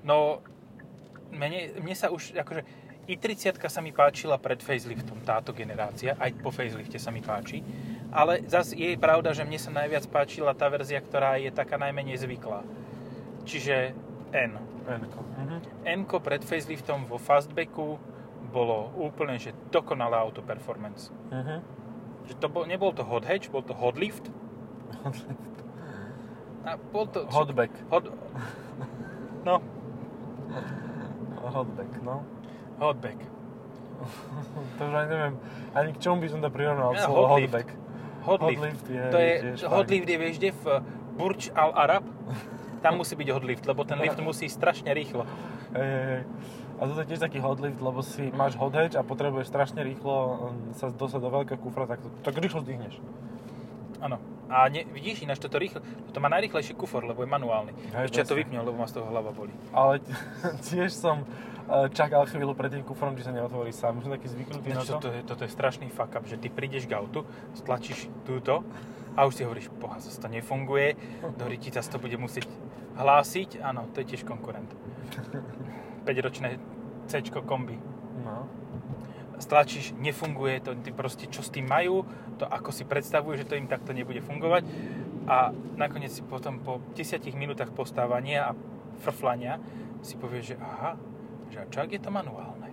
No, 0.06 0.38
mne, 1.34 1.82
mne 1.82 1.94
sa 1.98 2.14
už, 2.14 2.38
akože, 2.38 2.62
i30 3.10 3.58
sa 3.58 3.80
mi 3.82 3.90
páčila 3.90 4.38
pred 4.38 4.62
faceliftom, 4.62 5.22
táto 5.26 5.50
generácia, 5.50 6.14
aj 6.18 6.30
po 6.38 6.54
facelifte 6.54 6.98
sa 6.98 7.10
mi 7.10 7.22
páči, 7.22 7.62
ale 8.14 8.42
zase 8.46 8.78
je 8.78 8.94
pravda, 8.98 9.34
že 9.34 9.42
mne 9.42 9.58
sa 9.58 9.74
najviac 9.74 10.06
páčila 10.10 10.54
tá 10.54 10.70
verzia, 10.70 11.02
ktorá 11.02 11.38
je 11.42 11.50
taká 11.50 11.74
najmenej 11.74 12.22
zvyklá. 12.22 12.62
Čiže 13.46 13.94
N. 14.30 14.58
Enko. 14.86 15.22
Mhm. 15.22 15.56
N 15.86 16.00
pred 16.06 16.42
faceliftom 16.46 17.10
vo 17.10 17.18
fastbacku 17.18 17.98
bolo 18.54 18.94
úplne, 18.98 19.38
že 19.38 19.54
dokonalé 19.74 20.18
auto 20.18 20.42
performance. 20.42 21.10
Mhm. 21.30 21.56
Že 22.26 22.34
to 22.42 22.46
bol, 22.50 22.64
nebol 22.66 22.90
to 22.94 23.06
hot 23.06 23.26
hatch, 23.26 23.50
bol 23.50 23.62
to 23.62 23.74
hot 23.74 23.98
lift. 23.98 24.30
A 26.66 26.74
bol 26.90 27.06
to... 27.06 27.22
Hotback. 27.30 27.70
Hot, 27.94 28.10
no, 29.46 29.62
Hotback, 31.46 31.92
no. 32.02 32.22
hotback. 32.78 33.18
to 34.76 34.80
už 34.82 34.94
aj 34.94 35.06
neviem, 35.08 35.34
ani 35.72 35.90
k 35.94 35.98
čomu 36.02 36.20
by 36.20 36.28
som 36.28 36.40
to 36.44 36.50
prirovnal, 36.52 36.92
Ja, 36.92 37.08
slovo 37.08 37.32
hot 37.32 37.40
hotback. 37.48 37.68
Hot, 38.26 38.40
Hot 38.42 38.50
lift. 38.50 38.62
lift 38.62 38.86
je 38.90 39.02
to 39.08 39.18
je, 39.22 39.34
tiež 39.40 39.60
hot 39.70 39.86
fajn. 39.86 39.92
lift 39.94 40.08
je, 40.10 40.16
vieš, 40.18 40.34
kde 40.42 40.50
v 40.52 40.64
Burj 41.16 41.42
Al 41.54 41.70
Arab, 41.72 42.04
tam 42.84 42.92
musí 43.00 43.14
byť 43.16 43.28
hot 43.32 43.44
lift, 43.46 43.64
lebo 43.64 43.86
ten 43.88 43.96
lift 44.02 44.18
musí 44.20 44.50
strašne 44.50 44.90
rýchlo. 44.92 45.24
Hej, 45.72 45.86
hej, 45.86 46.04
hej. 46.10 46.22
A 46.76 46.82
toto 46.84 47.00
je 47.00 47.08
tiež 47.08 47.24
taký 47.24 47.40
hot 47.40 47.56
lift, 47.56 47.80
lebo 47.80 48.04
si 48.04 48.28
máš 48.36 48.52
hot 48.60 48.76
hatch 48.76 48.98
a 48.98 49.02
potrebuješ 49.06 49.48
strašne 49.48 49.80
rýchlo 49.80 50.12
um, 50.12 50.76
sa 50.76 50.92
dostať 50.92 51.20
do 51.24 51.30
veľkého 51.32 51.56
kufra, 51.56 51.88
tak, 51.88 52.04
to, 52.04 52.12
tak 52.20 52.36
rýchlo 52.36 52.60
zdvihneš. 52.60 53.00
Áno. 54.04 54.20
A 54.46 54.70
ne, 54.70 54.86
vidíš 54.86 55.26
ináč 55.26 55.42
toto 55.42 55.58
rýchlo, 55.58 55.82
to 56.14 56.18
má 56.22 56.30
najrýchlejší 56.30 56.78
kufor, 56.78 57.02
lebo 57.02 57.22
je 57.22 57.28
manuálny. 57.30 57.72
Hej, 57.92 58.04
Ešte 58.10 58.18
ja 58.22 58.26
to 58.30 58.38
vypnem, 58.38 58.62
lebo 58.62 58.78
ma 58.78 58.86
z 58.86 59.02
toho 59.02 59.10
hlava 59.10 59.34
boli. 59.34 59.50
Ale 59.74 59.98
tiež 60.66 60.94
som 60.94 61.26
uh, 61.26 61.90
čakal 61.90 62.24
chvíľu 62.30 62.54
pred 62.54 62.70
tým 62.70 62.86
kufrom, 62.86 63.18
či 63.18 63.26
sa 63.26 63.34
neotvorí 63.34 63.74
sám. 63.74 63.98
Už 63.98 64.06
som 64.06 64.14
taký 64.14 64.30
zvyknutý 64.30 64.68
na 64.70 64.86
to. 64.86 65.02
toto, 65.02 65.10
je, 65.10 65.20
toto 65.26 65.42
je 65.42 65.50
strašný 65.50 65.90
fuck 65.90 66.14
up, 66.14 66.24
že 66.30 66.38
ty 66.38 66.46
prídeš 66.46 66.86
k 66.86 66.94
autu, 66.94 67.26
stlačíš 67.58 68.06
túto 68.22 68.62
a 69.18 69.26
už 69.26 69.32
si 69.34 69.42
hovoríš, 69.42 69.72
poha, 69.82 69.98
zase 69.98 70.20
to 70.20 70.28
nefunguje, 70.30 70.94
do 71.40 71.44
ti 71.56 71.72
zase 71.74 71.90
to 71.90 71.98
bude 71.98 72.14
musieť 72.14 72.46
hlásiť. 73.00 73.58
Áno, 73.64 73.90
to 73.90 74.04
je 74.04 74.14
tiež 74.14 74.22
konkurent. 74.22 74.70
5-ročné 76.06 76.62
C 77.10 77.18
kombi. 77.42 77.74
No. 78.22 78.46
Stlačíš, 79.36 79.92
nefunguje 80.00 80.64
to, 80.64 80.72
ty 80.80 80.90
proste 80.96 81.28
čo 81.28 81.44
s 81.44 81.52
tým 81.52 81.68
majú, 81.68 82.08
to 82.40 82.48
ako 82.48 82.72
si 82.72 82.88
predstavujú, 82.88 83.36
že 83.36 83.48
to 83.48 83.60
im 83.60 83.68
takto 83.68 83.92
nebude 83.92 84.24
fungovať. 84.24 84.64
A 85.28 85.52
nakoniec 85.76 86.14
si 86.14 86.24
potom 86.24 86.62
po 86.62 86.80
10 86.96 87.20
minútach 87.36 87.68
postávania 87.74 88.48
a 88.48 88.56
frflania 89.04 89.60
si 90.00 90.16
povie, 90.16 90.40
že 90.40 90.56
aha, 90.56 90.96
že 91.52 91.66
čak 91.68 91.92
je 91.92 92.00
to 92.00 92.08
manuálne. 92.08 92.72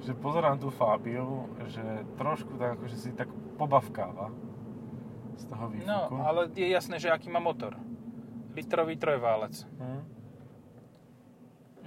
Že 0.00 0.16
pozerám 0.16 0.56
tú 0.56 0.72
Fabiu, 0.72 1.52
že 1.68 1.82
trošku 2.16 2.56
tak 2.56 2.80
akože 2.80 2.96
si 2.96 3.10
tak 3.12 3.28
pobavkáva 3.60 4.32
z 5.36 5.44
toho 5.44 5.64
výfuku. 5.68 5.88
No, 5.88 6.24
ale 6.24 6.48
je 6.56 6.68
jasné, 6.72 6.96
že 6.96 7.12
aký 7.12 7.28
má 7.28 7.44
motor. 7.44 7.76
Litrový 8.56 8.96
trojválec. 8.96 9.68
Hm? 9.76 10.02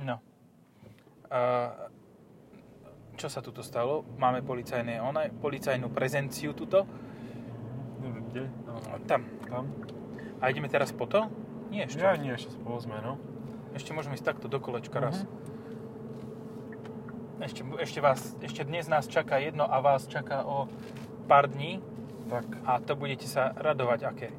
No. 0.05 0.21
A 1.33 1.39
čo 3.15 3.27
sa 3.29 3.39
tuto 3.41 3.61
stalo? 3.61 4.05
Máme 4.17 4.41
policajné, 4.41 4.99
ona, 4.99 5.29
policajnú 5.29 5.89
prezenciu 5.93 6.53
tuto. 6.57 6.85
Neviem, 8.01 8.23
kde? 8.29 8.43
No, 8.65 8.73
Tam. 9.05 9.21
tam. 9.47 9.65
A 10.43 10.51
ideme 10.51 10.67
teraz 10.67 10.91
po 10.91 11.07
to? 11.07 11.29
Nie 11.71 11.87
ešte. 11.87 12.03
Ja 12.03 12.19
nie, 12.19 12.35
ešte 12.35 12.51
sme, 12.57 12.97
no. 12.99 13.15
Ešte 13.73 13.95
môžeme 13.95 14.13
ísť 14.13 14.27
takto 14.27 14.45
do 14.51 14.59
kolečka 14.59 14.99
raz. 14.99 15.23
Mhm. 15.23 15.53
Ešte, 17.43 17.61
ešte, 17.81 17.99
vás, 17.99 18.21
ešte 18.39 18.61
dnes 18.63 18.87
nás 18.87 19.03
čaká 19.09 19.35
jedno 19.41 19.67
a 19.67 19.83
vás 19.83 20.07
čaká 20.07 20.47
o 20.47 20.71
pár 21.27 21.51
dní 21.51 21.83
Tak, 22.31 22.47
a 22.63 22.79
to 22.79 22.95
budete 22.95 23.27
sa 23.27 23.51
radovať 23.51 23.99
aké 24.07 24.29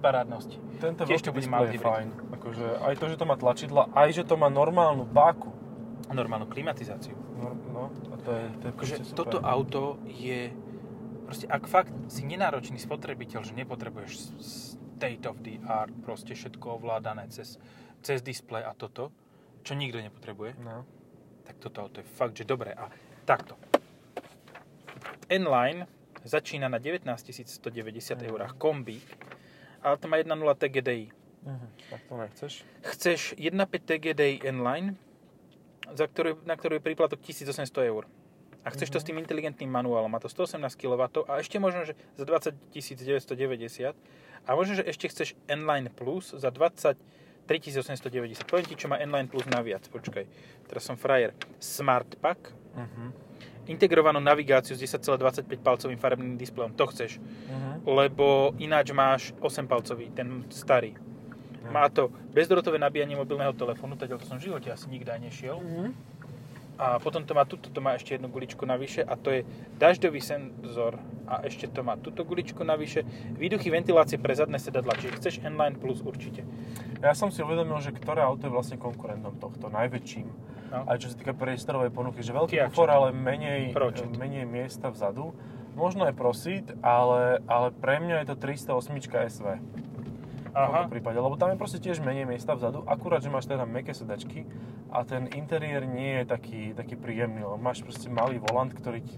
parádnosti. 0.00 0.56
tento 0.80 1.04
Tiež 1.04 1.20
to 1.20 1.36
bude 1.36 1.44
malý 1.52 1.76
fajn. 1.76 2.32
Akože 2.32 2.64
aj 2.80 2.94
to, 2.96 3.12
že 3.12 3.16
to 3.20 3.28
má 3.28 3.36
tlačidla, 3.36 3.92
aj 3.92 4.08
že 4.16 4.24
to 4.24 4.40
má 4.40 4.48
normálnu 4.48 5.04
páku. 6.10 6.18
Normálnu 6.18 6.46
klimatizáciu. 6.50 7.14
No, 7.38 7.54
no 7.70 7.82
a 8.10 8.16
to 8.18 8.30
je, 8.34 8.46
to 8.58 8.64
je 8.66 8.72
Akože 8.74 8.96
toto 9.14 9.38
auto 9.38 10.02
je... 10.04 10.50
Proste 11.24 11.46
ak 11.46 11.70
fakt 11.70 11.94
si 12.10 12.26
nenáročný 12.26 12.82
spotrebiteľ, 12.82 13.46
že 13.46 13.54
nepotrebuješ 13.54 14.12
state 14.98 15.22
of 15.30 15.38
the 15.46 15.62
art, 15.62 15.94
proste 16.02 16.34
všetko 16.34 16.82
ovládané 16.82 17.30
cez, 17.30 17.56
cez 18.02 18.18
displej 18.20 18.66
a 18.66 18.74
toto, 18.74 19.14
čo 19.62 19.78
nikto 19.78 20.02
nepotrebuje, 20.02 20.58
No. 20.58 20.82
tak 21.46 21.62
toto 21.62 21.86
auto 21.86 22.02
je 22.02 22.06
fakt, 22.18 22.34
že 22.34 22.42
dobré. 22.42 22.74
A 22.74 22.90
takto. 23.22 23.54
N-Line 25.30 25.86
začína 26.26 26.66
na 26.66 26.82
19 26.82 27.06
190 27.06 28.26
eurách 28.26 28.58
kombík, 28.58 29.06
ale 29.86 29.94
to 30.02 30.10
má 30.10 30.18
1.0 30.18 30.34
TGDI. 30.58 31.06
Mhm. 31.46 31.66
Tak 31.94 32.00
to 32.04 32.14
nechceš? 32.18 32.52
Chceš 32.82 33.20
1.5 33.38 33.86
TGDI 33.86 34.44
N-Line, 34.50 34.98
za 35.94 36.06
ktorý, 36.06 36.36
na 36.46 36.54
ktorý 36.54 36.78
je 36.78 36.82
príplatok 36.84 37.18
1800 37.20 37.90
eur. 37.90 38.04
A 38.60 38.68
chceš 38.68 38.92
to 38.92 39.00
s 39.00 39.08
tým 39.08 39.16
inteligentným 39.16 39.72
manuálom, 39.72 40.12
má 40.12 40.20
to 40.20 40.28
118 40.28 40.60
kW 40.76 41.24
a 41.24 41.40
ešte 41.40 41.56
možno, 41.56 41.88
že 41.88 41.96
za 42.20 42.28
20 42.28 42.52
990 42.68 43.96
a 44.44 44.50
možno, 44.52 44.76
že 44.76 44.84
ešte 44.84 45.08
chceš 45.08 45.32
N-Line 45.48 45.88
Plus 45.88 46.36
za 46.36 46.52
20 46.52 46.96
3890. 47.48 48.46
Poviem 48.46 48.66
ti, 48.68 48.76
čo 48.78 48.86
má 48.86 49.00
N-Line 49.00 49.26
Plus 49.26 49.42
naviac. 49.48 49.82
Počkaj, 49.88 50.24
teraz 50.70 50.82
som 50.86 50.94
frajer. 50.94 51.34
Smart 51.58 52.20
Pack, 52.20 52.52
Mhm. 52.76 53.10
integrovanú 53.66 54.22
navigáciu 54.22 54.76
s 54.76 54.80
10,25 54.82 55.58
palcovým 55.58 55.98
farebným 55.98 56.38
displejom. 56.38 56.70
To 56.78 56.86
chceš, 56.86 57.18
Mhm. 57.18 57.88
lebo 57.88 58.54
ináč 58.62 58.92
máš 58.94 59.34
8 59.42 59.66
palcový, 59.66 60.10
ten 60.14 60.46
starý. 60.52 60.94
Má 61.68 61.92
to 61.92 62.08
bezdrotové 62.32 62.80
nabíjanie 62.80 63.20
mobilného 63.20 63.52
telefónu, 63.52 64.00
teda 64.00 64.16
to 64.16 64.24
som 64.24 64.40
v 64.40 64.48
živote 64.48 64.72
asi 64.72 64.88
nikdy 64.88 65.12
nešiel. 65.20 65.60
Mhm. 65.60 65.92
A 66.80 66.96
potom 66.96 67.20
to 67.20 67.36
má 67.36 67.44
tuto, 67.44 67.68
to 67.68 67.84
má 67.84 67.92
ešte 67.92 68.16
jednu 68.16 68.32
guličku 68.32 68.64
navyše 68.64 69.04
a 69.04 69.12
to 69.12 69.28
je 69.28 69.40
dažďový 69.76 70.16
senzor 70.24 70.96
a 71.28 71.44
ešte 71.44 71.68
to 71.68 71.84
má 71.84 72.00
túto 72.00 72.24
guličku 72.24 72.64
navyše. 72.64 73.04
Výduchy 73.36 73.68
ventilácie 73.68 74.16
pre 74.16 74.32
zadné 74.32 74.56
sedadla, 74.56 74.96
čiže 74.96 75.20
chceš 75.20 75.34
N-Line 75.44 75.76
Plus 75.76 76.00
určite. 76.00 76.40
Ja 77.04 77.12
som 77.12 77.28
si 77.28 77.44
uvedomil, 77.44 77.76
že 77.84 77.92
ktoré 77.92 78.24
auto 78.24 78.48
je 78.48 78.52
vlastne 78.56 78.80
konkurentom 78.80 79.36
tohto, 79.36 79.68
najväčším. 79.68 80.28
No. 80.72 80.88
Aj 80.88 80.96
čo 80.96 81.12
sa 81.12 81.20
týka 81.20 81.36
priestorovej 81.36 81.92
ponuky, 81.92 82.24
že 82.24 82.32
veľký 82.32 82.56
kufor, 82.72 82.88
ale 82.88 83.12
menej, 83.12 83.76
Pročet. 83.76 84.08
menej 84.16 84.48
miesta 84.48 84.88
vzadu. 84.88 85.36
Možno 85.76 86.08
aj 86.08 86.16
Proceed, 86.16 86.66
ale, 86.80 87.44
ale 87.44 87.76
pre 87.76 88.00
mňa 88.00 88.24
je 88.24 88.26
to 88.32 88.36
308 88.40 89.04
SV. 89.28 89.46
V 90.50 90.58
Aha, 90.58 90.90
prípade, 90.90 91.14
lebo 91.14 91.38
tam 91.38 91.54
je 91.54 91.58
proste 91.62 91.78
tiež 91.78 92.02
menej 92.02 92.26
miesta 92.26 92.58
vzadu, 92.58 92.82
akurát, 92.90 93.22
že 93.22 93.30
máš 93.30 93.46
teda 93.46 93.62
meké 93.62 93.94
sedačky 93.94 94.42
a 94.90 95.06
ten 95.06 95.30
interiér 95.30 95.86
nie 95.86 96.22
je 96.22 96.24
taký, 96.26 96.62
taký 96.74 96.98
príjemný, 96.98 97.46
lebo 97.46 97.54
máš 97.54 97.86
proste 97.86 98.10
malý 98.10 98.42
volant, 98.42 98.74
ktorý 98.74 98.98
ti, 98.98 99.14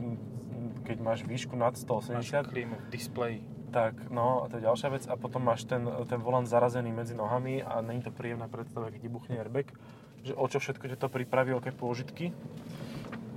keď 0.85 0.97
máš 1.01 1.25
výšku 1.25 1.57
nad 1.57 1.73
máš 1.73 1.89
180, 1.89 2.53
klímu 2.53 2.77
v 2.77 2.87
displeji. 2.93 3.41
tak 3.73 4.12
no, 4.12 4.45
a 4.45 4.53
to 4.53 4.61
je 4.61 4.69
ďalšia 4.69 4.89
vec. 4.93 5.05
A 5.09 5.17
potom 5.17 5.49
máš 5.49 5.65
ten, 5.65 5.89
ten 6.05 6.21
volant 6.21 6.45
zarazený 6.45 6.93
medzi 6.93 7.17
nohami 7.17 7.65
a 7.65 7.81
není 7.81 8.05
to 8.05 8.12
príjemná 8.12 8.45
predstava, 8.53 8.93
keď 8.93 9.09
buchne 9.09 9.41
airbag, 9.41 9.73
že 10.21 10.37
o 10.37 10.45
čo 10.45 10.61
všetko 10.61 10.85
ťa 10.93 10.99
to 11.01 11.09
pripraví, 11.09 11.57
aké 11.57 11.73
pôžitky. 11.73 12.37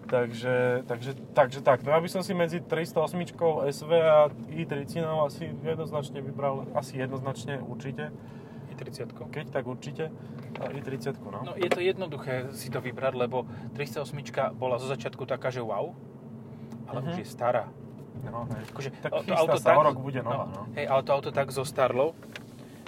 Takže, 0.06 0.84
takže, 0.86 1.12
takže 1.34 1.60
tak, 1.66 1.82
no 1.82 1.90
ja 1.90 1.98
by 1.98 2.10
som 2.10 2.22
si 2.22 2.38
medzi 2.38 2.62
308 2.62 3.26
SV 3.74 3.92
a 3.98 4.30
i30 4.54 5.02
asi 5.02 5.50
jednoznačne 5.66 6.22
vybral, 6.22 6.70
asi 6.78 7.02
jednoznačne 7.02 7.58
určite, 7.60 8.14
Je 8.70 8.76
30 8.78 9.10
keď 9.32 9.46
tak 9.50 9.66
určite, 9.66 10.12
a 10.62 10.64
i30 10.70 11.18
no. 11.26 11.42
No 11.42 11.54
je 11.58 11.70
to 11.70 11.82
jednoduché 11.82 12.54
si 12.54 12.70
to 12.70 12.82
vybrať, 12.82 13.14
lebo 13.18 13.50
308 13.74 14.54
bola 14.54 14.78
zo 14.78 14.86
začiatku 14.86 15.26
taká, 15.26 15.50
že 15.50 15.66
wow, 15.66 15.98
ale 16.86 17.00
Mhm. 17.02 17.10
už 17.10 17.18
je 17.22 17.28
stará. 17.28 17.66
no 18.26 18.46
hej. 18.52 18.64
Akože, 18.74 18.90
Tak 19.02 19.12
to 19.26 19.34
auto 19.38 19.58
sa, 19.58 19.78
o 19.78 19.84
rok 19.86 19.98
bude 20.02 20.22
nová, 20.22 20.46
no. 20.50 20.66
Hej, 20.74 20.86
ale 20.88 21.02
to 21.04 21.12
auto 21.14 21.30
tak 21.34 21.50
zostarlo. 21.52 22.14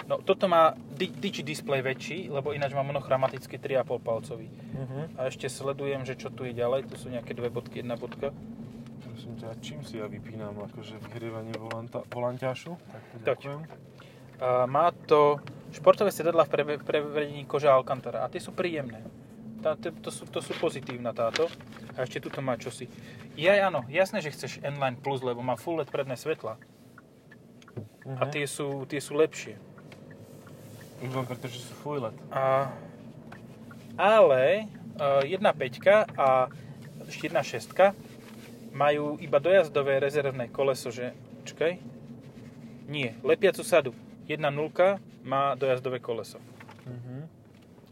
No 0.08 0.16
toto 0.18 0.48
má 0.48 0.72
di- 0.90 1.12
digi 1.12 1.42
displej 1.42 1.84
väčší, 1.84 2.18
lebo 2.26 2.50
ináč 2.50 2.72
má 2.72 2.80
monochromatický 2.80 3.56
3,5 3.56 4.00
palcový. 4.00 4.48
Mhm. 4.48 5.14
A 5.14 5.28
ešte 5.28 5.46
sledujem, 5.46 6.02
že 6.02 6.16
čo 6.16 6.28
tu 6.28 6.42
je 6.42 6.52
ďalej. 6.52 6.88
Tu 6.88 6.96
sú 6.96 7.06
nejaké 7.06 7.30
dve 7.30 7.46
bodky, 7.46 7.80
jedna 7.80 7.94
bodka. 7.94 8.32
Prosím 8.98 9.36
ťa, 9.36 9.48
čím 9.60 9.80
si 9.82 9.96
ja 9.96 10.06
vypínam 10.06 10.56
akože 10.64 10.96
vyhrievanie 11.04 11.52
volanta, 11.54 12.00
volanťašu? 12.06 12.72
Tak 12.72 13.02
to 13.04 13.16
ďakujem. 13.22 13.60
A 14.38 14.64
má 14.64 14.88
to 15.04 15.42
športové 15.70 16.08
sedadla 16.08 16.42
v 16.42 16.50
preve- 16.50 16.80
prevedení 16.80 17.44
koža 17.44 17.68
Alcantara. 17.70 18.22
A 18.22 18.30
tie 18.30 18.38
sú 18.38 18.50
príjemné. 18.50 19.04
Tá, 19.58 19.74
to, 19.74 19.90
to, 19.92 20.08
sú, 20.08 20.24
to 20.24 20.38
sú 20.38 20.54
pozitívna 20.54 21.10
táto. 21.10 21.50
A 21.92 22.06
ešte 22.06 22.22
tuto 22.22 22.38
má 22.38 22.54
čosi. 22.54 22.86
Ja 23.34 23.58
áno, 23.60 23.82
jasné, 23.88 24.18
že 24.18 24.30
chceš 24.30 24.62
N-Line 24.62 24.96
Plus, 24.96 25.20
lebo 25.20 25.42
má 25.42 25.52
full 25.52 25.76
LED 25.76 25.90
predné 25.90 26.14
svetla. 26.14 26.56
A 28.08 28.24
Mhm. 28.24 28.30
tie 28.30 28.46
sú, 28.46 28.86
tie 28.86 28.98
sú 28.98 29.12
lepšie. 29.12 29.58
Už 30.98 31.10
len 31.14 31.26
preto, 31.26 31.46
že 31.46 31.62
sú 31.62 31.72
full 31.78 32.02
LED. 32.02 32.16
A, 32.34 32.74
ale 33.94 34.66
uh, 34.98 35.22
1.5 35.22 36.18
a 36.18 36.50
ešte 37.06 37.30
1.6 37.30 37.72
majú 38.74 39.16
iba 39.22 39.38
dojazdové 39.38 39.98
rezervné 40.02 40.50
koleso, 40.50 40.90
že... 40.90 41.14
Čakaj. 41.46 41.80
Nie, 42.90 43.16
lepiacu 43.24 43.64
sadu. 43.64 43.96
1.0 44.28 44.44
má 45.24 45.56
dojazdové 45.56 45.98
koleso. 45.98 46.42
Mhm. 46.84 47.28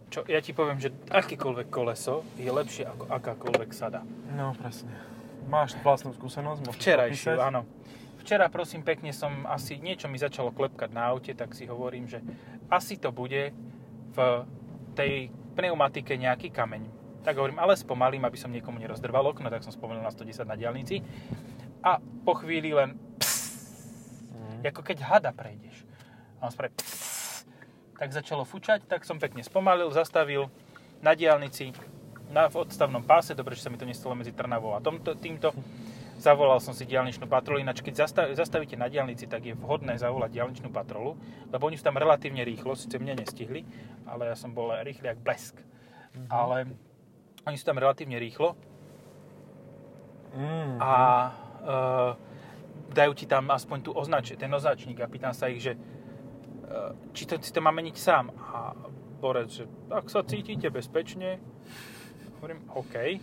Čo 0.07 0.23
ja 0.31 0.39
ti 0.39 0.55
poviem, 0.55 0.79
že 0.79 0.95
akékoľvek 1.11 1.69
koleso 1.69 2.23
je 2.39 2.47
lepšie 2.47 2.87
ako 2.87 3.11
akákoľvek 3.11 3.71
sada. 3.75 4.07
No, 4.33 4.55
presne. 4.55 4.95
Máš 5.51 5.75
vlastnú 5.83 6.15
skúsenosť? 6.15 6.75
Včerajšiu, 6.75 7.39
áno. 7.39 7.67
Včera, 8.27 8.51
prosím 8.51 8.83
pekne, 8.83 9.15
som 9.15 9.47
asi 9.47 9.79
niečo 9.79 10.11
mi 10.11 10.19
začalo 10.19 10.51
klepkať 10.51 10.91
na 10.91 11.15
aute, 11.15 11.31
tak 11.31 11.55
si 11.55 11.63
hovorím, 11.63 12.11
že 12.11 12.19
asi 12.67 12.99
to 12.99 13.15
bude 13.15 13.55
v 14.11 14.19
tej 14.99 15.31
pneumatike 15.55 16.19
nejaký 16.19 16.51
kameň. 16.51 16.91
Tak 17.23 17.39
hovorím, 17.39 17.63
ale 17.63 17.79
spomalím, 17.79 18.27
aby 18.27 18.35
som 18.35 18.51
niekomu 18.51 18.83
nerozdrval 18.83 19.31
okno, 19.31 19.47
tak 19.47 19.63
som 19.63 19.71
spomenul 19.71 20.03
na 20.03 20.11
110 20.11 20.43
na 20.43 20.59
diálnici. 20.59 21.07
A 21.87 22.03
po 22.27 22.35
chvíli 22.35 22.75
len 22.75 22.99
Mhm. 24.35 24.75
ako 24.75 24.83
keď 24.83 25.07
hada 25.07 25.31
prejdeš. 25.31 25.87
A 26.43 26.51
on 26.51 26.53
spraví 26.53 26.75
tak 27.95 28.11
začalo 28.11 28.43
fučať, 28.43 28.91
tak 28.91 29.07
som 29.07 29.23
pekne 29.23 29.47
spomalil, 29.47 29.87
zastavil 29.95 30.51
na 30.99 31.15
diálnici, 31.15 31.71
na, 32.35 32.51
v 32.51 32.67
odstavnom 32.67 33.07
páse, 33.07 33.39
dobre, 33.39 33.55
že 33.55 33.63
sa 33.63 33.71
mi 33.71 33.79
to 33.79 33.87
nestalo 33.87 34.19
medzi 34.19 34.35
Trnavou 34.35 34.75
a 34.75 34.83
tomto, 34.83 35.15
týmto. 35.15 35.55
Zavolal 36.17 36.59
som 36.65 36.73
si 36.73 36.89
diálničnú 36.89 37.29
patrolu, 37.29 37.61
ináč 37.61 37.85
keď 37.85 38.09
zastav, 38.09 38.27
zastavíte 38.33 38.75
na 38.75 38.89
diálnici, 38.89 39.29
tak 39.29 39.45
je 39.45 39.53
vhodné 39.53 40.01
zavolať 40.01 40.33
diálničnú 40.33 40.73
patrolu, 40.73 41.15
lebo 41.53 41.69
oni 41.69 41.77
sú 41.77 41.85
tam 41.85 42.01
relatívne 42.01 42.41
rýchlo, 42.41 42.73
síce 42.73 42.97
mne 42.97 43.21
nestihli, 43.21 43.69
ale 44.09 44.33
ja 44.33 44.37
som 44.37 44.57
bol 44.57 44.73
rýchly 44.81 45.13
jak 45.13 45.21
blesk. 45.21 45.61
Ale 46.33 46.73
oni 47.45 47.57
sú 47.61 47.65
tam 47.69 47.77
relatívne 47.77 48.17
rýchlo 48.17 48.57
Mhm. 50.37 50.77
a 50.81 50.93
e, 51.25 51.31
dajú 52.93 53.13
ti 53.17 53.25
tam 53.25 53.49
aspoň 53.49 53.79
tu 53.81 53.91
označ, 53.97 54.37
ten 54.37 54.53
označník 54.53 55.01
a 55.01 55.09
pýtam 55.09 55.33
sa 55.33 55.49
ich, 55.49 55.65
že 55.65 55.73
e, 55.73 55.79
či 57.17 57.25
to, 57.25 57.41
si 57.41 57.51
to 57.57 57.65
má 57.65 57.73
meniť 57.73 57.97
sám. 57.97 58.29
A 58.53 58.77
Borec, 59.17 59.49
že 59.49 59.65
ak 59.89 60.13
sa 60.13 60.21
cítite 60.21 60.69
bezpečne, 60.69 61.41
hovorím, 62.37 62.69
OK. 62.77 63.17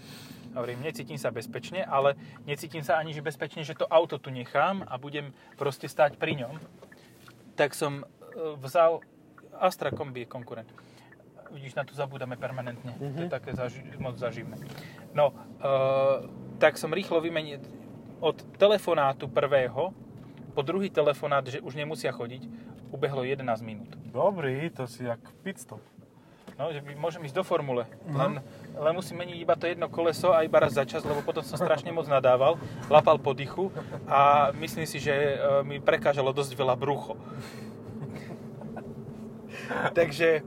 Hovorím, 0.53 0.85
necítim 0.85 1.17
sa 1.17 1.33
bezpečne, 1.33 1.81
ale 1.81 2.13
necítim 2.45 2.85
sa 2.85 3.01
ani 3.01 3.13
že 3.13 3.25
bezpečne, 3.25 3.65
že 3.65 3.73
to 3.73 3.89
auto 3.89 4.21
tu 4.21 4.29
nechám 4.29 4.85
a 4.85 4.97
budem 5.01 5.33
proste 5.57 5.89
stať 5.89 6.21
pri 6.21 6.45
ňom. 6.45 6.61
Tak 7.57 7.73
som 7.73 8.01
e, 8.01 8.05
vzal 8.61 9.01
Astra 9.57 9.93
kombi 9.93 10.25
je 10.25 10.29
konkurent. 10.29 10.69
Vidíš, 11.53 11.77
na 11.77 11.85
to 11.85 11.93
zabúdame 11.93 12.33
permanentne. 12.37 12.97
Mm-hmm. 12.97 13.17
To 13.17 13.21
je 13.21 13.29
také 13.29 13.51
zaži- 13.53 13.85
moc 14.01 14.17
zaživné. 14.17 14.57
No, 15.13 15.29
e, 15.29 15.73
tak 16.57 16.77
som 16.77 16.93
rýchlo 16.93 17.21
vymenil 17.21 17.61
od 18.21 18.37
telefonátu 18.57 19.29
prvého 19.29 19.93
po 20.53 20.61
druhý 20.61 20.89
telefonát, 20.89 21.45
že 21.45 21.61
už 21.61 21.73
nemusia 21.73 22.13
chodiť, 22.13 22.45
ubehlo 22.93 23.25
11 23.25 23.41
minút. 23.65 23.89
Dobrý, 24.13 24.69
to 24.69 24.85
si 24.85 25.03
jak 25.03 25.19
pitstop. 25.41 25.81
No, 26.53 26.69
že 26.69 26.85
môžem 26.97 27.25
ísť 27.25 27.41
do 27.41 27.43
formule. 27.45 27.89
Mm. 28.05 28.13
Len, 28.13 28.31
len 28.77 28.93
musím 28.93 29.25
meniť 29.25 29.37
iba 29.41 29.57
to 29.57 29.65
jedno 29.65 29.89
koleso 29.89 30.29
a 30.29 30.45
iba 30.45 30.61
raz 30.61 30.77
za 30.77 30.85
čas, 30.85 31.01
lebo 31.01 31.25
potom 31.25 31.41
som 31.41 31.57
strašne 31.57 31.89
moc 31.89 32.05
nadával, 32.05 32.61
lapal 32.93 33.17
po 33.17 33.33
dychu 33.33 33.73
a 34.05 34.53
myslím 34.61 34.85
si, 34.85 35.01
že 35.01 35.13
e, 35.13 35.35
mi 35.65 35.81
prekážalo 35.81 36.29
dosť 36.29 36.53
veľa 36.53 36.77
brucho. 36.77 37.17
Takže 39.97 40.29
e, 40.39 40.41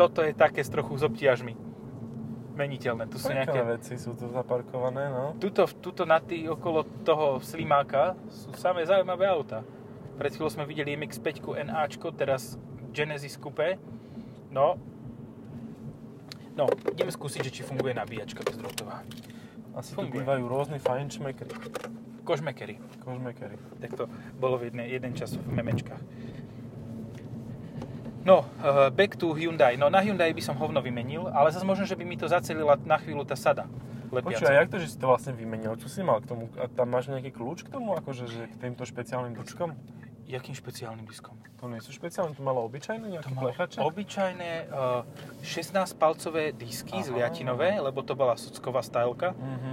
toto 0.00 0.24
je 0.24 0.32
také 0.32 0.64
s 0.64 0.72
trochu 0.72 0.96
s 0.96 1.04
obtiažmi. 1.04 1.52
Meniteľné. 2.58 3.06
Tu 3.06 3.22
sú 3.22 3.30
nejaké... 3.30 3.62
veci 3.62 3.94
sú 4.00 4.18
tu 4.18 4.26
zaparkované, 4.34 5.14
no. 5.14 5.36
Tuto, 5.38 5.68
tuto 5.78 6.02
na 6.02 6.18
tý, 6.18 6.48
okolo 6.50 6.82
toho 7.06 7.38
slimáka 7.38 8.18
sú 8.26 8.50
samé 8.58 8.82
zaujímavé 8.82 9.30
auta. 9.30 9.62
Pred 10.18 10.34
chvíľou 10.34 10.50
sme 10.50 10.66
videli 10.66 10.98
MX-5 10.98 11.54
NAčko, 11.54 12.10
teraz 12.10 12.58
Genesis 12.90 13.38
Coupe. 13.38 13.78
No, 14.48 14.80
no, 16.56 16.64
ideme 16.88 17.12
skúsiť, 17.12 17.40
že 17.44 17.52
či 17.52 17.62
funguje 17.62 17.92
nabíjačka 17.92 18.40
bezdrôtová. 18.40 19.04
Asi 19.76 19.94
tu 19.94 20.02
Funguje. 20.02 20.24
bývajú 20.24 20.44
rôzni 20.48 20.78
fajnšmekry, 20.80 21.46
Kožmekery. 22.24 22.76
kožmekery. 23.04 23.56
Tak 23.78 23.90
to 23.94 24.04
bolo 24.36 24.58
v 24.58 24.72
jedne, 24.72 24.84
jeden 24.84 25.12
čas 25.14 25.36
v 25.36 25.44
memečkách. 25.48 26.02
No, 28.26 28.44
uh, 28.60 28.90
back 28.92 29.16
to 29.16 29.32
Hyundai. 29.32 29.78
No, 29.80 29.88
na 29.88 30.04
Hyundai 30.04 30.36
by 30.36 30.42
som 30.44 30.58
hovno 30.58 30.84
vymenil, 30.84 31.30
ale 31.32 31.48
zase 31.48 31.64
možno, 31.64 31.88
že 31.88 31.96
by 31.96 32.04
mi 32.04 32.16
to 32.18 32.28
zacelila 32.28 32.76
na 32.84 33.00
chvíľu 33.00 33.24
tá 33.24 33.38
sada. 33.38 33.64
Lepiaca. 34.08 34.48
a 34.48 34.64
jak 34.64 34.72
to, 34.72 34.80
že 34.80 34.88
si 34.88 34.96
to 34.96 35.04
vlastne 35.04 35.36
vymenil? 35.36 35.76
Čo 35.76 35.88
si 35.92 36.00
mal 36.00 36.24
k 36.24 36.32
tomu? 36.32 36.48
A 36.56 36.64
tam 36.68 36.88
máš 36.88 37.12
nejaký 37.12 37.28
kľúč 37.28 37.64
k 37.64 37.72
tomu, 37.72 37.92
akože 37.92 38.24
že 38.24 38.48
k 38.48 38.54
týmto 38.56 38.84
špeciálnym 38.88 39.36
diskom? 39.36 39.76
Jakým 40.28 40.52
špeciálnym 40.52 41.08
diskom? 41.08 41.40
To 41.56 41.72
nie 41.72 41.80
sú 41.80 41.88
špeciálne, 41.88 42.36
to 42.36 42.44
malo 42.44 42.60
obyčajné 42.68 43.08
nejaké 43.08 43.24
To 43.24 43.32
malo 43.32 43.48
plechače? 43.48 43.80
obyčajné 43.80 44.50
uh, 44.68 45.02
16-palcové 45.40 46.52
disky 46.52 47.00
Aha. 47.00 47.08
zliatinové, 47.08 47.80
lebo 47.80 48.04
to 48.04 48.12
bola 48.12 48.36
sucková 48.36 48.84
stylka. 48.84 49.32
Mhm. 49.32 49.72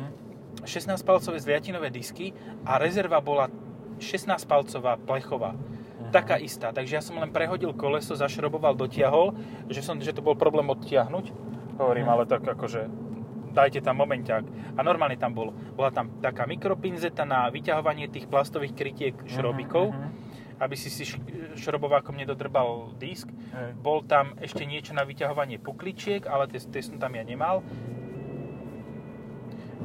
16-palcové 0.64 1.38
zliatinové 1.38 1.92
disky 1.92 2.32
a 2.64 2.80
rezerva 2.80 3.20
bola 3.20 3.52
16-palcová 4.00 4.96
plechová. 4.98 5.52
Mhm. 5.52 6.16
Taká 6.16 6.40
istá. 6.40 6.72
Takže 6.72 6.96
ja 6.96 7.04
som 7.04 7.20
len 7.20 7.30
prehodil 7.30 7.76
koleso, 7.76 8.16
zašroboval, 8.16 8.74
dotiahol, 8.74 9.36
že, 9.68 9.84
som, 9.84 10.00
že 10.00 10.16
to 10.16 10.24
bol 10.24 10.34
problém 10.34 10.72
odtiahnuť. 10.72 11.36
Hovorím, 11.76 12.08
Mhm. 12.08 12.14
ale 12.16 12.24
tak 12.24 12.48
akože 12.48 12.88
dajte 13.52 13.84
tam 13.84 14.00
momenťák. 14.00 14.44
A 14.76 14.84
normálne 14.84 15.16
tam 15.16 15.32
bol. 15.32 15.52
Bola 15.76 15.92
tam 15.92 16.16
taká 16.20 16.48
mikropinzeta 16.48 17.24
na 17.24 17.48
vyťahovanie 17.48 18.08
tých 18.08 18.28
plastových 18.28 18.72
krytiek 18.72 19.16
šrobikov, 19.28 19.92
mhm. 19.92 20.25
Aby 20.60 20.76
si 20.76 20.88
si 20.88 21.04
šrobovákom 21.60 22.16
nedodrbal 22.16 22.96
disk. 22.96 23.28
Hej. 23.30 23.76
Bol 23.80 24.04
tam 24.08 24.36
ešte 24.40 24.64
niečo 24.64 24.96
na 24.96 25.04
vyťahovanie 25.04 25.60
pukličiek, 25.60 26.24
ale 26.28 26.48
tie, 26.48 26.60
tie 26.60 26.82
som 26.84 27.00
tam 27.00 27.16
ja 27.16 27.24
nemal. 27.24 27.64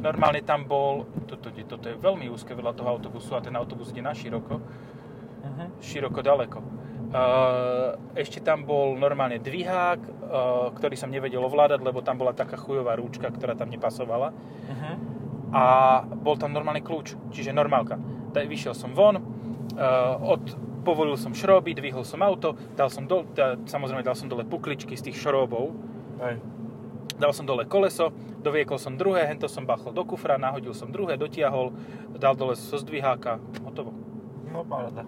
Normálne 0.00 0.40
tam 0.40 0.64
bol, 0.64 1.04
toto, 1.28 1.52
toto 1.52 1.86
je 1.92 1.96
veľmi 2.00 2.32
úzke 2.32 2.56
vedľa 2.56 2.72
toho 2.72 2.88
autobusu 2.88 3.36
a 3.36 3.44
ten 3.44 3.52
autobus 3.52 3.92
ide 3.92 4.00
na 4.00 4.16
široko, 4.16 4.56
Mhm. 5.40 5.80
široko 5.80 6.20
ďaleko. 6.20 6.58
Uh, 7.10 7.98
ešte 8.14 8.38
tam 8.38 8.62
bol 8.62 8.94
normálne 8.94 9.42
dvihák, 9.42 9.98
uh, 9.98 10.70
ktorý 10.78 10.94
som 10.94 11.10
nevedel 11.10 11.42
ovládať, 11.42 11.82
lebo 11.82 12.06
tam 12.06 12.22
bola 12.22 12.30
taká 12.30 12.54
chujová 12.54 12.94
rúčka, 12.94 13.26
ktorá 13.34 13.58
tam 13.58 13.66
nepasovala. 13.66 14.30
Mhm. 14.70 14.92
A 15.50 15.64
bol 16.06 16.38
tam 16.38 16.54
normálny 16.54 16.86
kľúč, 16.86 17.18
čiže 17.34 17.50
normálka. 17.50 17.98
Vyšiel 18.30 18.78
som 18.78 18.94
von, 18.94 19.18
uh, 19.18 20.14
od, 20.22 20.54
povolil 20.80 21.16
som 21.16 21.32
šroby, 21.32 21.76
dvihol 21.76 22.02
som 22.04 22.20
auto, 22.20 22.56
dal 22.74 22.88
som 22.88 23.04
do, 23.04 23.22
da, 23.36 23.56
samozrejme 23.56 24.02
dal 24.02 24.16
som 24.16 24.26
dole 24.26 24.44
pukličky 24.44 24.96
z 24.96 25.10
tých 25.10 25.20
šrobov, 25.20 25.72
Hej. 26.20 26.40
dal 27.16 27.32
som 27.32 27.44
dole 27.44 27.68
koleso, 27.68 28.10
doviekol 28.40 28.80
som 28.80 28.96
druhé, 28.96 29.28
hento 29.28 29.46
som 29.46 29.68
bachol 29.68 29.92
do 29.92 30.02
kufra, 30.04 30.40
nahodil 30.40 30.72
som 30.72 30.88
druhé, 30.88 31.20
dotiahol, 31.20 31.72
dal 32.16 32.32
dole 32.34 32.56
zo 32.56 32.80
zdviháka, 32.80 33.38
hotovo. 33.64 33.92
No 34.50 34.64
paráda. 34.66 35.04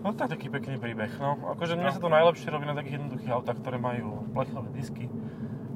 No 0.00 0.16
je 0.16 0.32
taký 0.32 0.48
pekný 0.48 0.80
príbeh, 0.80 1.12
no. 1.20 1.36
Akože 1.52 1.76
mne 1.76 1.92
No. 1.92 1.92
sa 1.92 2.00
to 2.00 2.08
najlepšie 2.08 2.48
robí 2.48 2.64
na 2.64 2.72
takých 2.72 2.96
jednoduchých 2.96 3.36
autách, 3.36 3.60
ktoré 3.60 3.76
majú 3.76 4.24
plechové 4.32 4.72
disky. 4.72 5.12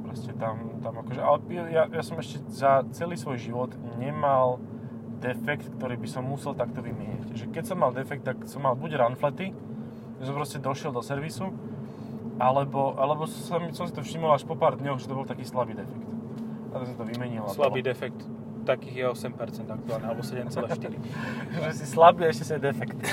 Proste 0.00 0.32
tam, 0.40 0.80
tam 0.80 0.96
akože, 1.04 1.20
ale 1.20 1.36
ja, 1.68 1.84
ja 1.92 2.00
som 2.00 2.16
ešte 2.16 2.40
za 2.48 2.88
celý 2.96 3.20
svoj 3.20 3.36
život 3.36 3.76
nemal 4.00 4.64
defekt, 5.24 5.72
ktorý 5.80 5.96
by 5.96 6.08
som 6.08 6.28
musel 6.28 6.52
takto 6.52 6.84
vymieňať. 6.84 7.32
Že 7.32 7.44
keď 7.56 7.64
som 7.64 7.80
mal 7.80 7.96
defekt, 7.96 8.28
tak 8.28 8.44
som 8.44 8.60
mal 8.60 8.76
buď 8.76 9.00
runflety, 9.00 9.56
že 10.20 10.22
som 10.28 10.34
proste 10.36 10.60
došiel 10.60 10.92
do 10.92 11.00
servisu, 11.00 11.48
alebo, 12.36 12.98
alebo 12.98 13.24
som, 13.24 13.72
som 13.72 13.88
si 13.88 13.94
to 13.94 14.02
všimol 14.04 14.34
až 14.34 14.44
po 14.44 14.58
pár 14.58 14.76
dňoch, 14.76 15.00
že 15.00 15.06
to 15.08 15.14
bol 15.16 15.24
taký 15.24 15.46
slabý 15.46 15.78
defekt. 15.78 16.04
A 16.74 16.82
to 16.82 16.84
som 16.90 16.96
to 16.98 17.04
vymenil. 17.06 17.46
Slabý 17.48 17.80
bolo. 17.80 17.90
defekt, 17.94 18.20
takých 18.66 18.96
je 18.96 19.04
8% 19.30 19.70
aktuálne, 19.70 20.06
alebo 20.10 20.22
7,4. 20.26 20.98
že 21.64 21.70
si 21.72 21.86
slabý 21.86 22.26
ešte 22.28 22.44
si 22.44 22.52
je 22.58 22.60
defekt. 22.60 22.98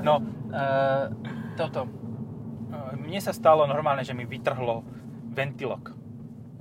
No, 0.00 0.24
uh, 0.54 1.12
toto. 1.58 1.84
Uh, 1.84 2.96
mne 2.96 3.20
sa 3.20 3.36
stalo 3.36 3.68
normálne, 3.68 4.00
že 4.06 4.16
mi 4.16 4.24
vytrhlo 4.24 4.80
ventilok. 5.36 5.92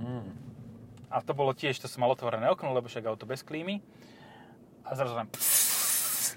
Mm. 0.04 0.36
A 1.08 1.24
to 1.24 1.32
bolo 1.32 1.56
tiež, 1.56 1.80
to 1.80 1.88
som 1.88 2.04
mal 2.04 2.12
otvorené 2.12 2.52
okno, 2.52 2.76
lebo 2.76 2.92
však 2.92 3.08
auto 3.08 3.24
bez 3.24 3.40
klímy. 3.40 3.80
A 4.90 4.96
zrazu 4.96 5.16
tam 5.16 5.28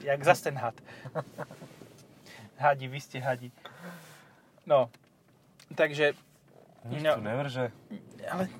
jak 0.02 0.24
zas 0.24 0.40
ten 0.40 0.56
had. 0.56 0.74
Hadi, 2.58 2.86
vy 2.86 3.00
ste 3.00 3.18
hadi. 3.18 3.50
No, 4.66 4.90
takže, 5.74 6.14
Nič 6.86 7.02
No. 7.02 7.14
tu 7.14 7.22
nevrže. 7.22 7.70
ale 8.26 8.50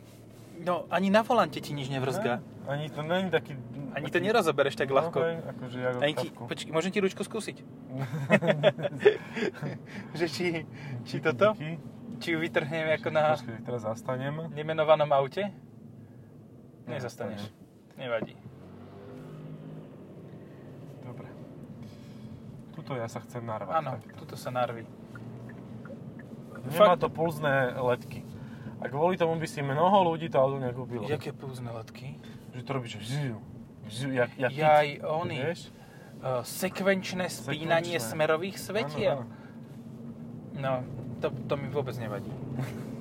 no, 0.59 0.87
ani 0.91 1.11
na 1.11 1.23
volante 1.23 1.59
ti 1.59 1.71
nič 1.71 1.87
nevrzga. 1.87 2.39
Ne, 2.39 2.67
Ani 2.67 2.87
to 2.91 3.03
není 3.03 3.31
taký... 3.31 3.59
Ani 3.95 4.07
to 4.07 4.19
nerozobereš 4.19 4.79
tak 4.79 4.91
ľahko. 4.91 5.19
No, 5.19 5.51
akože 5.51 5.79
Ani 5.99 6.15
ti, 6.15 6.31
počkej, 6.31 6.71
môžem 6.71 6.91
ti 6.91 7.03
ručku 7.03 7.23
skúsiť? 7.23 7.63
že 10.19 10.27
či, 10.27 10.67
či 11.03 11.17
toto? 11.19 11.55
Či 12.19 12.35
ju 12.35 12.39
vytrhnem 12.39 12.95
ako 12.95 13.09
na 13.11 13.35
Počkej, 13.35 13.67
teraz 13.67 13.83
zastanem. 13.83 14.51
nemenovanom 14.55 15.11
aute? 15.11 15.51
Nezastaneš. 16.87 17.51
Nevadí. 17.99 18.39
Dobre. 21.03 21.27
Tuto 22.93 23.01
ja 23.01 23.09
sa 23.09 23.21
chcem 23.21 23.41
narvať. 23.41 23.73
Áno, 23.75 23.91
takto. 23.97 24.13
tuto 24.21 24.35
sa 24.37 24.53
narví. 24.53 24.85
Nemá 26.63 26.93
fakt- 26.93 27.01
to 27.01 27.09
pulzné 27.09 27.73
letky. 27.75 28.21
A 28.79 28.87
kvôli 28.87 29.17
tomu 29.17 29.39
by 29.39 29.47
si 29.47 29.63
mnoho 29.63 30.05
ľudí 30.05 30.29
to 30.29 30.37
auto 30.37 30.59
nekúpilo. 30.59 31.07
Jaké 31.07 31.33
púzne 31.33 31.71
letky? 31.71 32.19
Že 32.53 32.61
to 32.61 32.71
robí, 32.71 32.87
že 32.87 32.99
vziu, 32.99 33.39
vziu, 33.87 34.11
jak, 34.13 34.31
jak 34.37 34.51
Jaj, 34.53 34.89
kit, 34.93 35.07
oni. 35.07 35.39
Vieš? 35.41 35.61
Uh, 36.21 36.45
sekvenčné 36.45 37.27
spínanie 37.27 37.97
Sekvenčné. 37.97 38.11
smerových 38.13 38.57
svetiel. 38.61 39.19
Áno, 39.19 39.41
No, 40.53 40.85
to, 41.19 41.33
to 41.49 41.57
mi 41.57 41.67
vôbec 41.67 41.97
nevadí. 41.97 42.29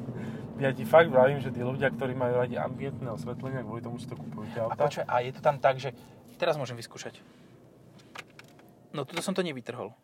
Ja 0.61 0.69
ti 0.69 0.85
fakt 0.85 1.09
vravím, 1.09 1.41
že 1.41 1.49
tí 1.49 1.57
ľudia, 1.57 1.89
ktorí 1.89 2.13
majú 2.13 2.37
radi 2.37 2.53
ambientné 2.53 3.09
osvetlenia, 3.09 3.65
kvôli 3.65 3.81
tomu 3.81 3.97
si 3.97 4.05
to 4.05 4.13
kupujú 4.13 4.45
tie 4.53 4.61
A 4.61 4.69
auta. 4.69 4.77
počkaj, 4.77 5.09
a 5.09 5.15
je 5.19 5.33
to 5.33 5.41
tam 5.41 5.57
tak, 5.57 5.81
že 5.81 5.89
teraz 6.37 6.53
môžem 6.53 6.77
vyskúšať. 6.77 7.17
No, 8.91 9.07
tuto 9.07 9.23
som 9.23 9.31
to 9.31 9.39
nevytrhol. 9.41 9.95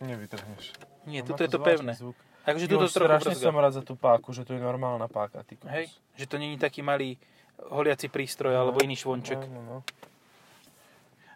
Nevytrhneš. 0.00 0.72
Nie, 1.04 1.20
tuto 1.24 1.44
je 1.44 1.50
to 1.52 1.60
pevné. 1.60 1.92
zvuk. 1.96 2.16
Takže 2.44 2.68
tuto 2.68 2.88
trochu 2.88 3.08
strašne 3.08 3.32
brzga. 3.32 3.44
som 3.48 3.56
rád 3.56 3.72
za 3.72 3.82
tú 3.84 3.96
páku, 3.96 4.36
že 4.36 4.44
to 4.44 4.52
je 4.52 4.60
normálna 4.60 5.08
páka. 5.08 5.40
Ty 5.44 5.56
kokos. 5.56 5.72
Hej, 5.72 5.86
že 6.20 6.28
to 6.28 6.36
není 6.36 6.60
taký 6.60 6.84
malý 6.84 7.16
holiaci 7.72 8.12
prístroj 8.12 8.52
alebo 8.52 8.84
iný 8.84 9.00
švonček. 9.00 9.40
No, 9.48 9.48
no, 9.48 9.60
no. 9.64 9.76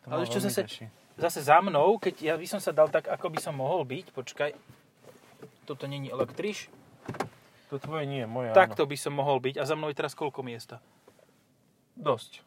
To 0.05 0.07
Ale 0.13 0.29
veľmi 0.29 0.41
zase- 0.41 0.65
teší. 0.69 0.85
Zase 1.19 1.43
za 1.43 1.59
mnou, 1.59 1.99
keď 1.99 2.15
ja 2.23 2.35
by 2.39 2.47
som 2.47 2.61
sa 2.63 2.71
dal 2.71 2.87
tak, 2.95 3.11
ako 3.11 3.27
by 3.27 3.43
som 3.43 3.59
mohol 3.59 3.83
byť, 3.83 4.15
počkaj, 4.15 4.55
toto 5.67 5.91
není 5.91 6.15
elektriš, 6.15 6.71
To 7.69 7.77
tvoje 7.77 8.07
nie, 8.07 8.23
moje 8.25 8.55
takto 8.57 8.87
by 8.87 8.97
som 8.97 9.13
mohol 9.19 9.43
byť 9.43 9.59
a 9.61 9.67
za 9.67 9.75
mnou 9.77 9.91
je 9.91 9.99
teraz 9.99 10.15
koľko 10.15 10.41
miesta. 10.47 10.79
áno. 10.79 12.15
Dosť. 12.15 12.41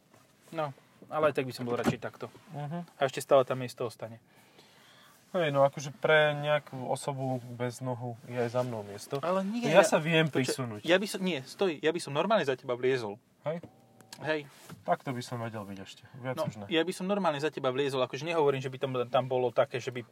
No, 0.55 0.71
ale 1.11 1.29
aj 1.29 1.35
tak 1.37 1.45
by 1.45 1.53
som 1.53 1.67
bol 1.67 1.75
radšej 1.75 1.99
takto. 1.99 2.31
Uh-huh. 2.55 2.81
A 2.97 2.99
ešte 3.03 3.19
stále 3.19 3.43
tam 3.43 3.59
miesto 3.59 3.83
ostane. 3.83 4.23
Hej, 5.31 5.55
no 5.55 5.63
akože 5.63 5.95
pre 5.95 6.35
nejakú 6.35 6.91
osobu 6.91 7.39
bez 7.55 7.79
nohu 7.79 8.19
je 8.27 8.35
aj 8.35 8.51
za 8.51 8.61
mnou 8.67 8.83
miesto. 8.83 9.15
Ale 9.23 9.47
nie. 9.47 9.63
Ja, 9.63 9.79
sa 9.87 9.95
viem 9.95 10.27
Počkaj, 10.27 10.35
prisunúť. 10.43 10.81
Ja 10.83 10.99
by 10.99 11.07
som, 11.07 11.23
nie, 11.23 11.39
stoj, 11.47 11.79
ja 11.79 11.91
by 11.91 11.99
som 12.03 12.11
normálne 12.11 12.43
za 12.43 12.59
teba 12.59 12.75
vliezol. 12.75 13.15
Hej? 13.47 13.63
Hej, 14.21 14.43
Takto 14.83 15.15
by 15.15 15.23
som 15.23 15.39
vedel 15.39 15.63
byť 15.63 15.77
ešte. 15.79 16.03
Viac 16.19 16.35
no, 16.35 16.45
už 16.45 16.55
ne. 16.59 16.65
ja 16.67 16.83
by 16.83 16.93
som 16.93 17.07
normálne 17.07 17.39
za 17.39 17.47
teba 17.47 17.71
vliezol, 17.71 18.03
akože 18.03 18.27
nehovorím, 18.27 18.59
že 18.59 18.67
by 18.67 18.77
tam, 18.77 18.91
tam 19.07 19.25
bolo 19.31 19.55
také, 19.55 19.79
že 19.79 19.95
by... 19.95 20.03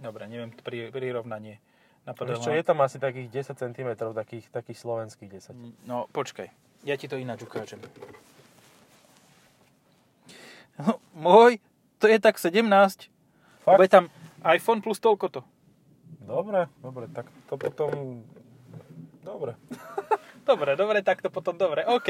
Dobre, 0.00 0.24
neviem, 0.32 0.48
to 0.48 0.64
pri, 0.64 0.88
prirovnanie. 0.88 1.60
Napadlo 2.08 2.38
ma- 2.38 2.56
je 2.56 2.62
tam 2.64 2.78
asi 2.80 2.96
takých 3.02 3.28
10 3.52 3.58
cm, 3.58 3.88
takých, 3.98 4.46
takých 4.48 4.78
slovenských 4.80 5.28
10. 5.28 5.84
No, 5.84 6.06
počkaj. 6.14 6.48
Ja 6.86 6.94
ti 6.94 7.10
to 7.10 7.18
ináč 7.18 7.42
ukážem. 7.42 7.82
No, 10.80 11.00
môj, 11.26 11.58
to 11.98 12.06
je 12.08 12.18
tak 12.20 12.36
17. 12.40 12.62
Fakt? 13.64 13.78
Je 13.80 13.90
tam 13.90 14.12
iPhone 14.46 14.80
plus 14.84 15.02
toľko 15.02 15.26
to. 15.28 15.40
Dobre, 16.26 16.66
dobre, 16.82 17.06
tak 17.10 17.30
to 17.50 17.54
potom... 17.58 18.22
Dobre. 19.22 19.58
Dobre, 20.46 20.78
dobre, 20.78 21.02
tak 21.02 21.18
to 21.18 21.26
potom 21.26 21.58
dobre. 21.58 21.82
OK. 21.82 22.08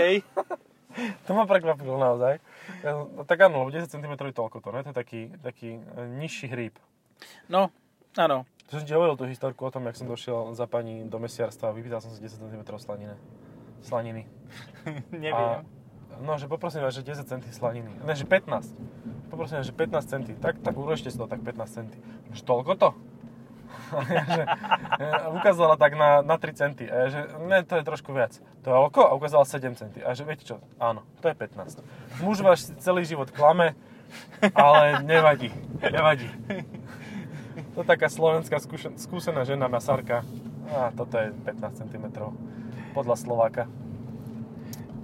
To 1.28 1.36
ma 1.36 1.44
prekvapilo 1.44 2.00
naozaj. 2.00 2.40
Ja, 2.80 3.04
no, 3.04 3.20
tak 3.28 3.44
áno, 3.44 3.60
lebo 3.60 3.68
10 3.68 3.84
cm 3.84 4.16
je 4.16 4.32
toľko 4.32 4.64
to, 4.64 4.72
ne? 4.72 4.80
To 4.80 4.90
je 4.92 4.96
taký, 4.96 5.20
taký 5.44 5.76
e, 5.76 6.00
nižší 6.16 6.48
hríb. 6.48 6.72
No, 7.52 7.68
áno. 8.16 8.48
To 8.72 8.80
som 8.80 8.84
ti 8.88 8.96
hovoril 8.96 9.12
tú 9.20 9.28
historku 9.28 9.68
o 9.68 9.68
tom, 9.68 9.84
jak 9.92 10.00
som 10.00 10.08
došiel 10.08 10.56
za 10.56 10.64
pani 10.64 11.04
do 11.04 11.20
mesiarstva 11.20 11.68
a 11.68 11.76
vypýtal 11.76 12.00
som 12.00 12.16
si 12.16 12.24
10 12.24 12.40
cm 12.40 12.64
slaniny. 12.80 13.12
Slaniny. 13.84 14.24
Neviem. 15.12 15.68
No, 16.20 16.38
že 16.38 16.48
poprosím 16.48 16.82
vás, 16.82 16.94
že 16.94 17.02
10 17.02 17.28
centy 17.28 17.48
slaniny. 17.52 17.90
Ne, 18.04 18.14
že 18.14 18.24
15. 18.24 19.30
Poprosím 19.30 19.58
vás, 19.60 19.66
že 19.66 19.74
15 19.74 20.06
centy. 20.06 20.32
Tak, 20.38 20.58
tak 20.62 20.74
uročte 20.76 21.10
si 21.10 21.18
to, 21.18 21.26
tak 21.26 21.42
15 21.42 21.66
centy. 21.68 21.98
Že 22.32 22.42
toľko 22.42 22.72
to? 22.78 22.90
Ja, 24.10 24.24
že, 24.36 24.42
e, 24.98 25.06
ukázala 25.36 25.74
tak 25.78 25.94
na, 25.94 26.22
na 26.22 26.36
3 26.38 26.54
centy. 26.54 26.84
A 26.90 26.94
ja, 26.94 27.06
že 27.10 27.20
ne, 27.46 27.62
to 27.62 27.78
je 27.78 27.84
trošku 27.86 28.10
viac. 28.10 28.34
To 28.62 28.66
je 28.70 28.76
oko? 28.76 29.02
A 29.06 29.14
ukázala 29.14 29.46
7 29.46 29.74
centy. 29.78 30.02
A 30.02 30.14
že 30.14 30.26
viete 30.26 30.42
čo? 30.46 30.58
Áno, 30.82 31.06
to 31.22 31.30
je 31.30 31.34
15. 31.38 31.82
Muž 32.22 32.42
váš 32.42 32.70
celý 32.82 33.06
život 33.06 33.30
klame, 33.30 33.78
ale 34.54 35.02
nevadí. 35.06 35.50
Nevadí. 35.82 36.30
To 37.76 37.84
je 37.84 37.88
taká 37.88 38.08
slovenská 38.08 38.56
skúšen- 38.60 38.96
skúsená 38.96 39.44
žena 39.44 39.68
masárka. 39.68 40.24
A 40.72 40.90
toto 40.90 41.20
je 41.20 41.30
15 41.46 41.86
cm. 41.86 42.06
Podľa 42.90 43.16
Slováka. 43.16 43.70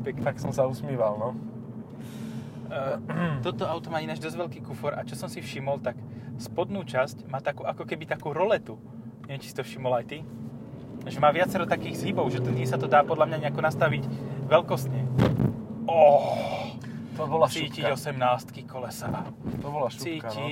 Pekne. 0.03 0.23
Tak 0.27 0.37
som 0.43 0.51
sa 0.51 0.67
usmíval, 0.67 1.17
no. 1.19 1.39
Uh, 2.73 2.97
toto 3.45 3.69
auto 3.69 3.93
má 3.93 4.01
ináč 4.01 4.19
dosť 4.19 4.37
veľký 4.39 4.61
kufor 4.65 4.97
a 4.97 5.05
čo 5.05 5.13
som 5.13 5.29
si 5.29 5.45
všimol, 5.45 5.85
tak 5.85 5.95
spodnú 6.41 6.83
časť 6.83 7.29
má 7.29 7.39
takú, 7.45 7.69
ako 7.69 7.85
keby 7.85 8.09
takú 8.09 8.33
roletu. 8.33 8.81
Neviem, 9.29 9.41
či 9.45 9.53
si 9.53 9.57
to 9.57 9.63
všimol 9.63 9.93
aj 9.93 10.05
ty. 10.09 10.19
Že 11.05 11.19
má 11.21 11.31
viacero 11.35 11.67
takých 11.69 11.99
zhybov, 12.01 12.31
že 12.33 12.41
to 12.41 12.51
nie 12.55 12.65
sa 12.65 12.79
to 12.79 12.87
dá 12.89 13.03
podľa 13.05 13.29
mňa 13.29 13.39
nejako 13.49 13.61
nastaviť 13.61 14.03
veľkostne. 14.49 15.01
Oh, 15.87 16.73
To 17.19 17.29
bola 17.29 17.47
cítiť 17.51 17.85
šupka. 17.93 18.15
18 18.17 18.65
kolesa. 18.65 19.11
To 19.61 19.69
bola 19.69 19.89
šupka, 19.93 20.31
no. 20.33 20.47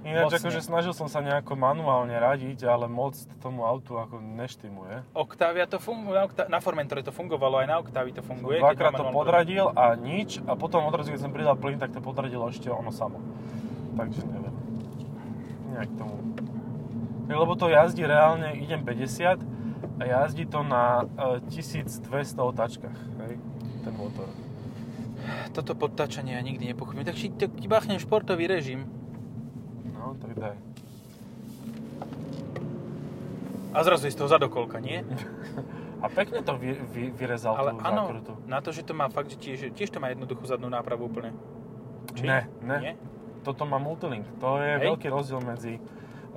Ináč, 0.00 0.32
mocne. 0.32 0.38
akože 0.40 0.60
snažil 0.64 0.92
som 0.96 1.12
sa 1.12 1.20
nejako 1.20 1.60
manuálne 1.60 2.16
radiť, 2.16 2.64
ale 2.64 2.88
moc 2.88 3.12
tomu 3.44 3.68
autu 3.68 4.00
ako 4.00 4.16
neštimuje. 4.16 5.04
Octavia 5.12 5.68
to 5.68 5.76
funguje, 5.76 6.16
na, 6.16 6.24
Octa- 6.24 6.48
na 6.48 6.58
Formentore 6.64 7.04
to 7.04 7.12
fungovalo, 7.12 7.60
aj 7.60 7.68
na 7.68 7.76
Octavii 7.84 8.16
to 8.16 8.24
funguje. 8.24 8.64
keď 8.64 8.64
Dvakrát 8.64 8.92
to 8.96 9.04
podradil 9.12 9.66
a 9.76 9.92
nič 10.00 10.40
a 10.48 10.56
potom 10.56 10.88
odrazu, 10.88 11.12
keď 11.12 11.20
som 11.20 11.32
pridal 11.36 11.56
plyn, 11.60 11.76
tak 11.76 11.92
to 11.92 12.00
podradilo 12.00 12.48
ešte 12.48 12.72
ono 12.72 12.88
samo. 12.88 13.20
Takže 13.92 14.24
neviem. 14.24 14.54
Nejak 15.76 15.90
tomu. 16.00 16.16
Tak, 17.28 17.36
lebo 17.36 17.52
to 17.60 17.68
jazdí 17.68 18.00
reálne, 18.00 18.56
idem 18.56 18.80
50 18.80 20.00
a 20.00 20.02
jazdí 20.02 20.48
to 20.48 20.64
na 20.64 21.04
e, 21.44 21.44
1200 21.52 22.40
otáčkach, 22.40 22.96
hej, 23.28 23.36
ten 23.84 23.94
motor. 24.00 24.32
Toto 25.52 25.76
podtačanie 25.76 26.34
ja 26.34 26.42
nikdy 26.42 26.72
nepochopím. 26.72 27.04
Tak 27.04 27.20
či 27.20 27.28
ti 27.36 27.66
bachnem 27.68 28.00
športový 28.00 28.48
režim 28.48 28.88
No, 30.00 30.16
tak 30.16 30.32
daj. 30.32 30.56
a 33.70 33.78
zrazu 33.86 34.10
je 34.10 34.14
z 34.14 34.18
toho 34.18 34.28
zadokolka, 34.28 34.80
nie? 34.82 35.04
A 36.00 36.08
pekne 36.08 36.40
to 36.40 36.56
vy, 36.56 36.74
vy, 36.90 37.12
vyrezal 37.12 37.54
Ale 37.54 37.76
tú 37.76 37.84
áno, 37.84 38.02
zákrutu. 38.08 38.32
na 38.48 38.58
to, 38.64 38.72
že 38.72 38.82
to 38.82 38.96
má 38.96 39.06
fakt, 39.12 39.30
že 39.30 39.36
tiež, 39.36 39.58
tiež 39.76 39.92
to 39.92 40.00
má 40.00 40.08
jednoduchú 40.10 40.48
zadnú 40.48 40.72
nápravu 40.72 41.06
úplne. 41.06 41.36
Či? 42.16 42.24
Ne, 42.24 42.48
ne. 42.64 42.78
Nie? 42.80 42.92
Toto 43.44 43.68
má 43.68 43.76
multilink. 43.76 44.24
To 44.40 44.56
je 44.58 44.80
Hej. 44.80 44.84
veľký 44.90 45.06
rozdiel 45.12 45.44
medzi 45.44 45.76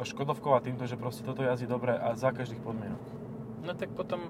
Škodovkou 0.04 0.52
a 0.52 0.60
týmto, 0.60 0.84
že 0.84 1.00
proste 1.00 1.24
toto 1.24 1.42
jazdí 1.48 1.64
dobre 1.64 1.96
a 1.96 2.12
za 2.14 2.36
každých 2.36 2.60
podmienok. 2.60 3.02
No 3.64 3.72
tak 3.72 3.96
potom, 3.96 4.28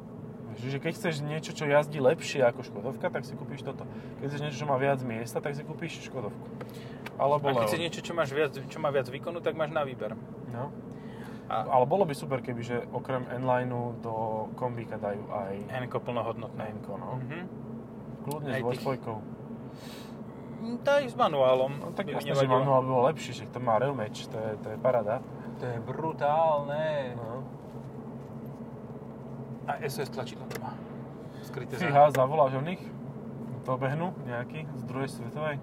Čiže 0.57 0.77
keď 0.81 0.91
chceš 0.93 1.15
niečo, 1.25 1.51
čo 1.53 1.65
jazdí 1.65 1.97
lepšie 1.97 2.41
ako 2.45 2.61
Škodovka, 2.65 3.07
tak 3.09 3.25
si 3.25 3.33
kúpiš 3.33 3.65
toto. 3.65 3.83
Keď 4.21 4.25
chceš 4.29 4.41
niečo, 4.41 4.57
čo 4.63 4.67
má 4.69 4.77
viac 4.77 4.99
miesta, 5.01 5.41
tak 5.41 5.57
si 5.57 5.65
kúpiš 5.65 6.05
Škodovku. 6.09 6.45
Alebo 7.17 7.49
a 7.49 7.53
keď 7.53 7.65
chceš 7.69 7.81
niečo, 7.81 7.99
čo, 8.01 8.13
máš 8.17 8.33
viac, 8.33 8.53
čo 8.57 8.77
má 8.81 8.89
viac 8.89 9.07
výkonu, 9.09 9.41
tak 9.41 9.53
máš 9.53 9.69
na 9.69 9.85
výber. 9.85 10.17
No. 10.49 10.73
A 11.51 11.67
Ale 11.69 11.85
bolo 11.85 12.07
by 12.07 12.15
super, 12.15 12.39
keby 12.39 12.61
že 12.63 12.77
okrem 12.95 13.27
N-lineu 13.29 13.93
do 13.99 14.47
kombíka 14.55 14.95
dajú 14.97 15.27
aj 15.29 15.53
Henko 15.69 15.99
plnohodnotné. 16.01 16.63
N-ko, 16.79 16.97
no. 16.97 17.19
Mhm. 17.19 17.39
Kľudne 18.23 18.51
Aj 18.55 18.59
s 18.59 18.63
dvojspojkou. 18.63 19.17
Mm, 20.63 20.79
Daj 20.79 21.11
s 21.11 21.15
manuálom. 21.19 21.71
No 21.75 21.91
tak 21.91 22.07
jasné, 22.07 22.31
že 22.31 22.47
manuál 22.47 22.87
by 22.87 22.89
bol 22.89 23.03
lepší, 23.11 23.31
že 23.35 23.43
to 23.51 23.59
má 23.59 23.75
real 23.75 23.91
match, 23.91 24.31
to 24.31 24.37
je, 24.39 24.51
to 24.63 24.67
je 24.71 24.77
parada. 24.79 25.19
To 25.59 25.63
je 25.67 25.77
brutálne. 25.83 27.19
No. 27.19 27.42
A 29.63 29.79
SOS 29.83 30.09
tlačidlo 30.11 30.43
to 30.47 30.59
má. 30.59 30.75
Skryté 31.43 31.79
za... 31.79 31.87
Fíha, 31.87 32.11
zavoláš 32.11 32.59
o 32.59 32.63
nich? 32.63 32.79
To 33.63 33.79
behnú 33.79 34.11
nejaký 34.27 34.67
z 34.75 34.83
druhej 34.83 35.07
svetovej? 35.07 35.55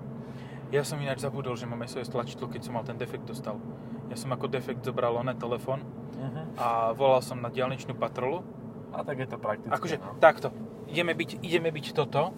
Ja 0.71 0.87
som 0.87 0.97
ináč 1.03 1.21
zabudol, 1.21 1.59
že 1.59 1.67
mám 1.69 1.83
SOS 1.85 2.09
tlačidlo, 2.09 2.49
keď 2.49 2.61
som 2.65 2.73
mal 2.79 2.85
ten 2.87 2.97
defekt 2.97 3.27
dostal. 3.29 3.61
Ja 4.09 4.17
som 4.17 4.31
ako 4.31 4.49
defekt 4.49 4.83
zobral 4.83 5.17
oné 5.17 5.37
telefón 5.37 5.83
Uh-huh. 6.11 6.45
a 6.61 6.69
volal 6.93 7.25
som 7.25 7.41
na 7.41 7.49
diálničnú 7.49 7.97
patrolu. 7.97 8.45
A 8.93 9.01
tak 9.01 9.25
je 9.25 9.29
to 9.31 9.41
praktické, 9.41 9.73
Akože 9.73 9.97
no. 9.97 10.21
takto, 10.21 10.53
ideme 10.85 11.17
byť, 11.17 11.41
ideme 11.41 11.73
byť 11.73 11.87
toto, 11.97 12.37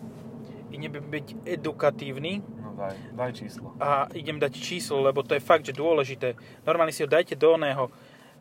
ideme 0.71 1.03
byť 1.03 1.43
edukatívny 1.43 2.47
No 2.63 2.79
daj, 2.79 2.95
daj 3.11 3.31
číslo. 3.35 3.75
a 3.83 4.07
idem 4.15 4.39
dať 4.39 4.55
číslo, 4.55 5.03
lebo 5.03 5.27
to 5.27 5.35
je 5.35 5.43
fakt, 5.43 5.67
že 5.67 5.75
dôležité. 5.75 6.39
Normálne 6.63 6.95
si 6.95 7.03
ho 7.03 7.11
dajte 7.11 7.35
do 7.35 7.59
oného 7.59 7.91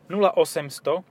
0800 0.06 1.02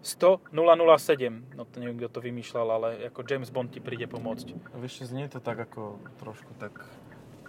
100 0.00 0.40
007. 0.52 1.56
No 1.56 1.68
to 1.68 1.76
neviem, 1.80 2.00
kto 2.00 2.08
to 2.08 2.20
vymýšľal, 2.24 2.68
ale 2.72 2.88
ako 3.12 3.20
James 3.28 3.52
Bond 3.52 3.68
ti 3.68 3.84
príde 3.84 4.08
pomôcť. 4.08 4.72
Vieš, 4.80 5.12
znie 5.12 5.28
to 5.28 5.44
tak 5.44 5.60
ako 5.60 6.00
trošku 6.16 6.56
tak, 6.56 6.72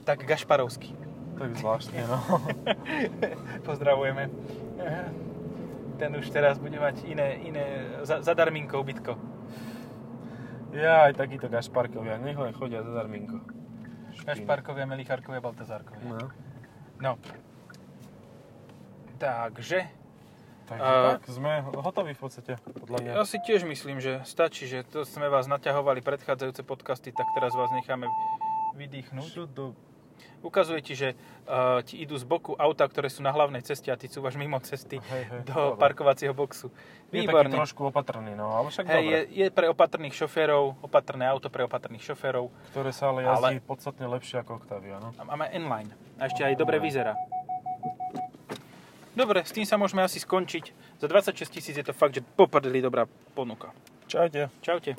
Tak 0.04 0.28
Gašparovský. 0.28 0.92
tak 1.40 1.56
zvláštne, 1.56 2.04
no. 2.06 2.20
Pozdravujeme. 3.68 4.28
Ten 5.96 6.12
už 6.18 6.28
teraz 6.34 6.60
bude 6.60 6.76
mať 6.76 7.06
iné, 7.08 7.40
iné 7.46 7.66
za, 8.04 8.20
za 8.20 8.34
darminkou 8.36 8.84
bytko. 8.84 9.16
Ja 10.72 11.08
aj 11.12 11.20
takíto 11.20 11.52
gašparkovia, 11.52 12.16
nech 12.20 12.40
len 12.40 12.56
chodia 12.56 12.80
za 12.84 12.92
darminko. 12.96 13.44
Gašparkovia, 14.24 14.88
Melicharkovia, 14.88 15.44
Baltazárkovia. 15.44 16.04
No. 16.04 16.28
No. 17.02 17.14
Takže, 19.20 19.86
Takže 20.72 20.88
A- 20.88 21.20
tak, 21.20 21.28
sme 21.28 21.52
hotoví 21.84 22.16
v 22.16 22.22
podstate, 22.24 22.52
podľa 22.64 22.98
mňa. 23.04 23.12
ja 23.20 23.24
si 23.28 23.44
tiež 23.44 23.68
myslím, 23.68 24.00
že 24.00 24.24
stačí, 24.24 24.72
že 24.72 24.88
to 24.88 25.04
sme 25.04 25.28
vás 25.28 25.52
naťahovali 25.52 26.00
predchádzajúce 26.00 26.64
podcasty, 26.64 27.12
tak 27.12 27.28
teraz 27.36 27.52
vás 27.52 27.68
necháme 27.76 28.08
vydýchnuť. 28.80 29.52
Do... 29.52 29.76
Ukazuje 30.42 30.80
ti, 30.82 30.96
že 30.96 31.14
uh, 31.46 31.84
ti 31.84 32.00
idú 32.02 32.16
z 32.16 32.24
boku 32.24 32.56
auta, 32.56 32.88
ktoré 32.88 33.12
sú 33.12 33.20
na 33.20 33.36
hlavnej 33.36 33.62
ceste 33.62 33.92
a 33.92 34.00
ty 34.00 34.08
cúvaš 34.08 34.40
mimo 34.40 34.58
cesty 34.64 34.98
Hej, 34.98 35.24
hej, 35.28 35.42
do 35.46 35.54
dobre. 35.54 35.82
parkovacieho 35.82 36.34
boxu. 36.34 36.72
Je 37.12 37.28
taký 37.28 37.52
trošku 37.52 37.92
opatrný, 37.92 38.34
no, 38.34 38.50
ale 38.56 38.72
však 38.72 38.86
Hej, 38.88 38.96
dobre. 38.96 39.12
je, 39.12 39.20
je 39.38 39.48
pre 39.52 39.66
opatrných 39.70 40.16
šoférov, 40.16 40.82
opatrné 40.82 41.28
auto 41.28 41.52
pre 41.52 41.68
opatrných 41.68 42.02
šoférov. 42.02 42.48
Ktoré 42.74 42.90
sa 42.96 43.12
ale 43.12 43.28
jazdí 43.28 43.60
podstatne 43.60 44.08
lepšie 44.08 44.42
ako 44.42 44.64
Octavia, 44.64 44.98
no. 45.04 45.12
A 45.20 45.24
máme 45.28 45.52
N-Line. 45.52 45.92
A 46.18 46.32
ešte 46.32 46.48
aj 46.48 46.56
dobre 46.56 46.80
vyzerá. 46.80 47.14
Dobre, 49.12 49.44
s 49.44 49.52
tým 49.52 49.68
sa 49.68 49.76
môžeme 49.76 50.02
asi 50.02 50.24
skončiť. 50.24 50.98
Za 51.04 51.08
26 51.12 51.52
tisíc 51.52 51.76
je 51.76 51.84
to 51.84 51.92
fakt, 51.92 52.16
že 52.16 52.24
poprdeli 52.24 52.80
dobrá 52.80 53.04
ponuka. 53.36 53.76
Čaute. 54.08 54.48
Čaute. 54.64 54.90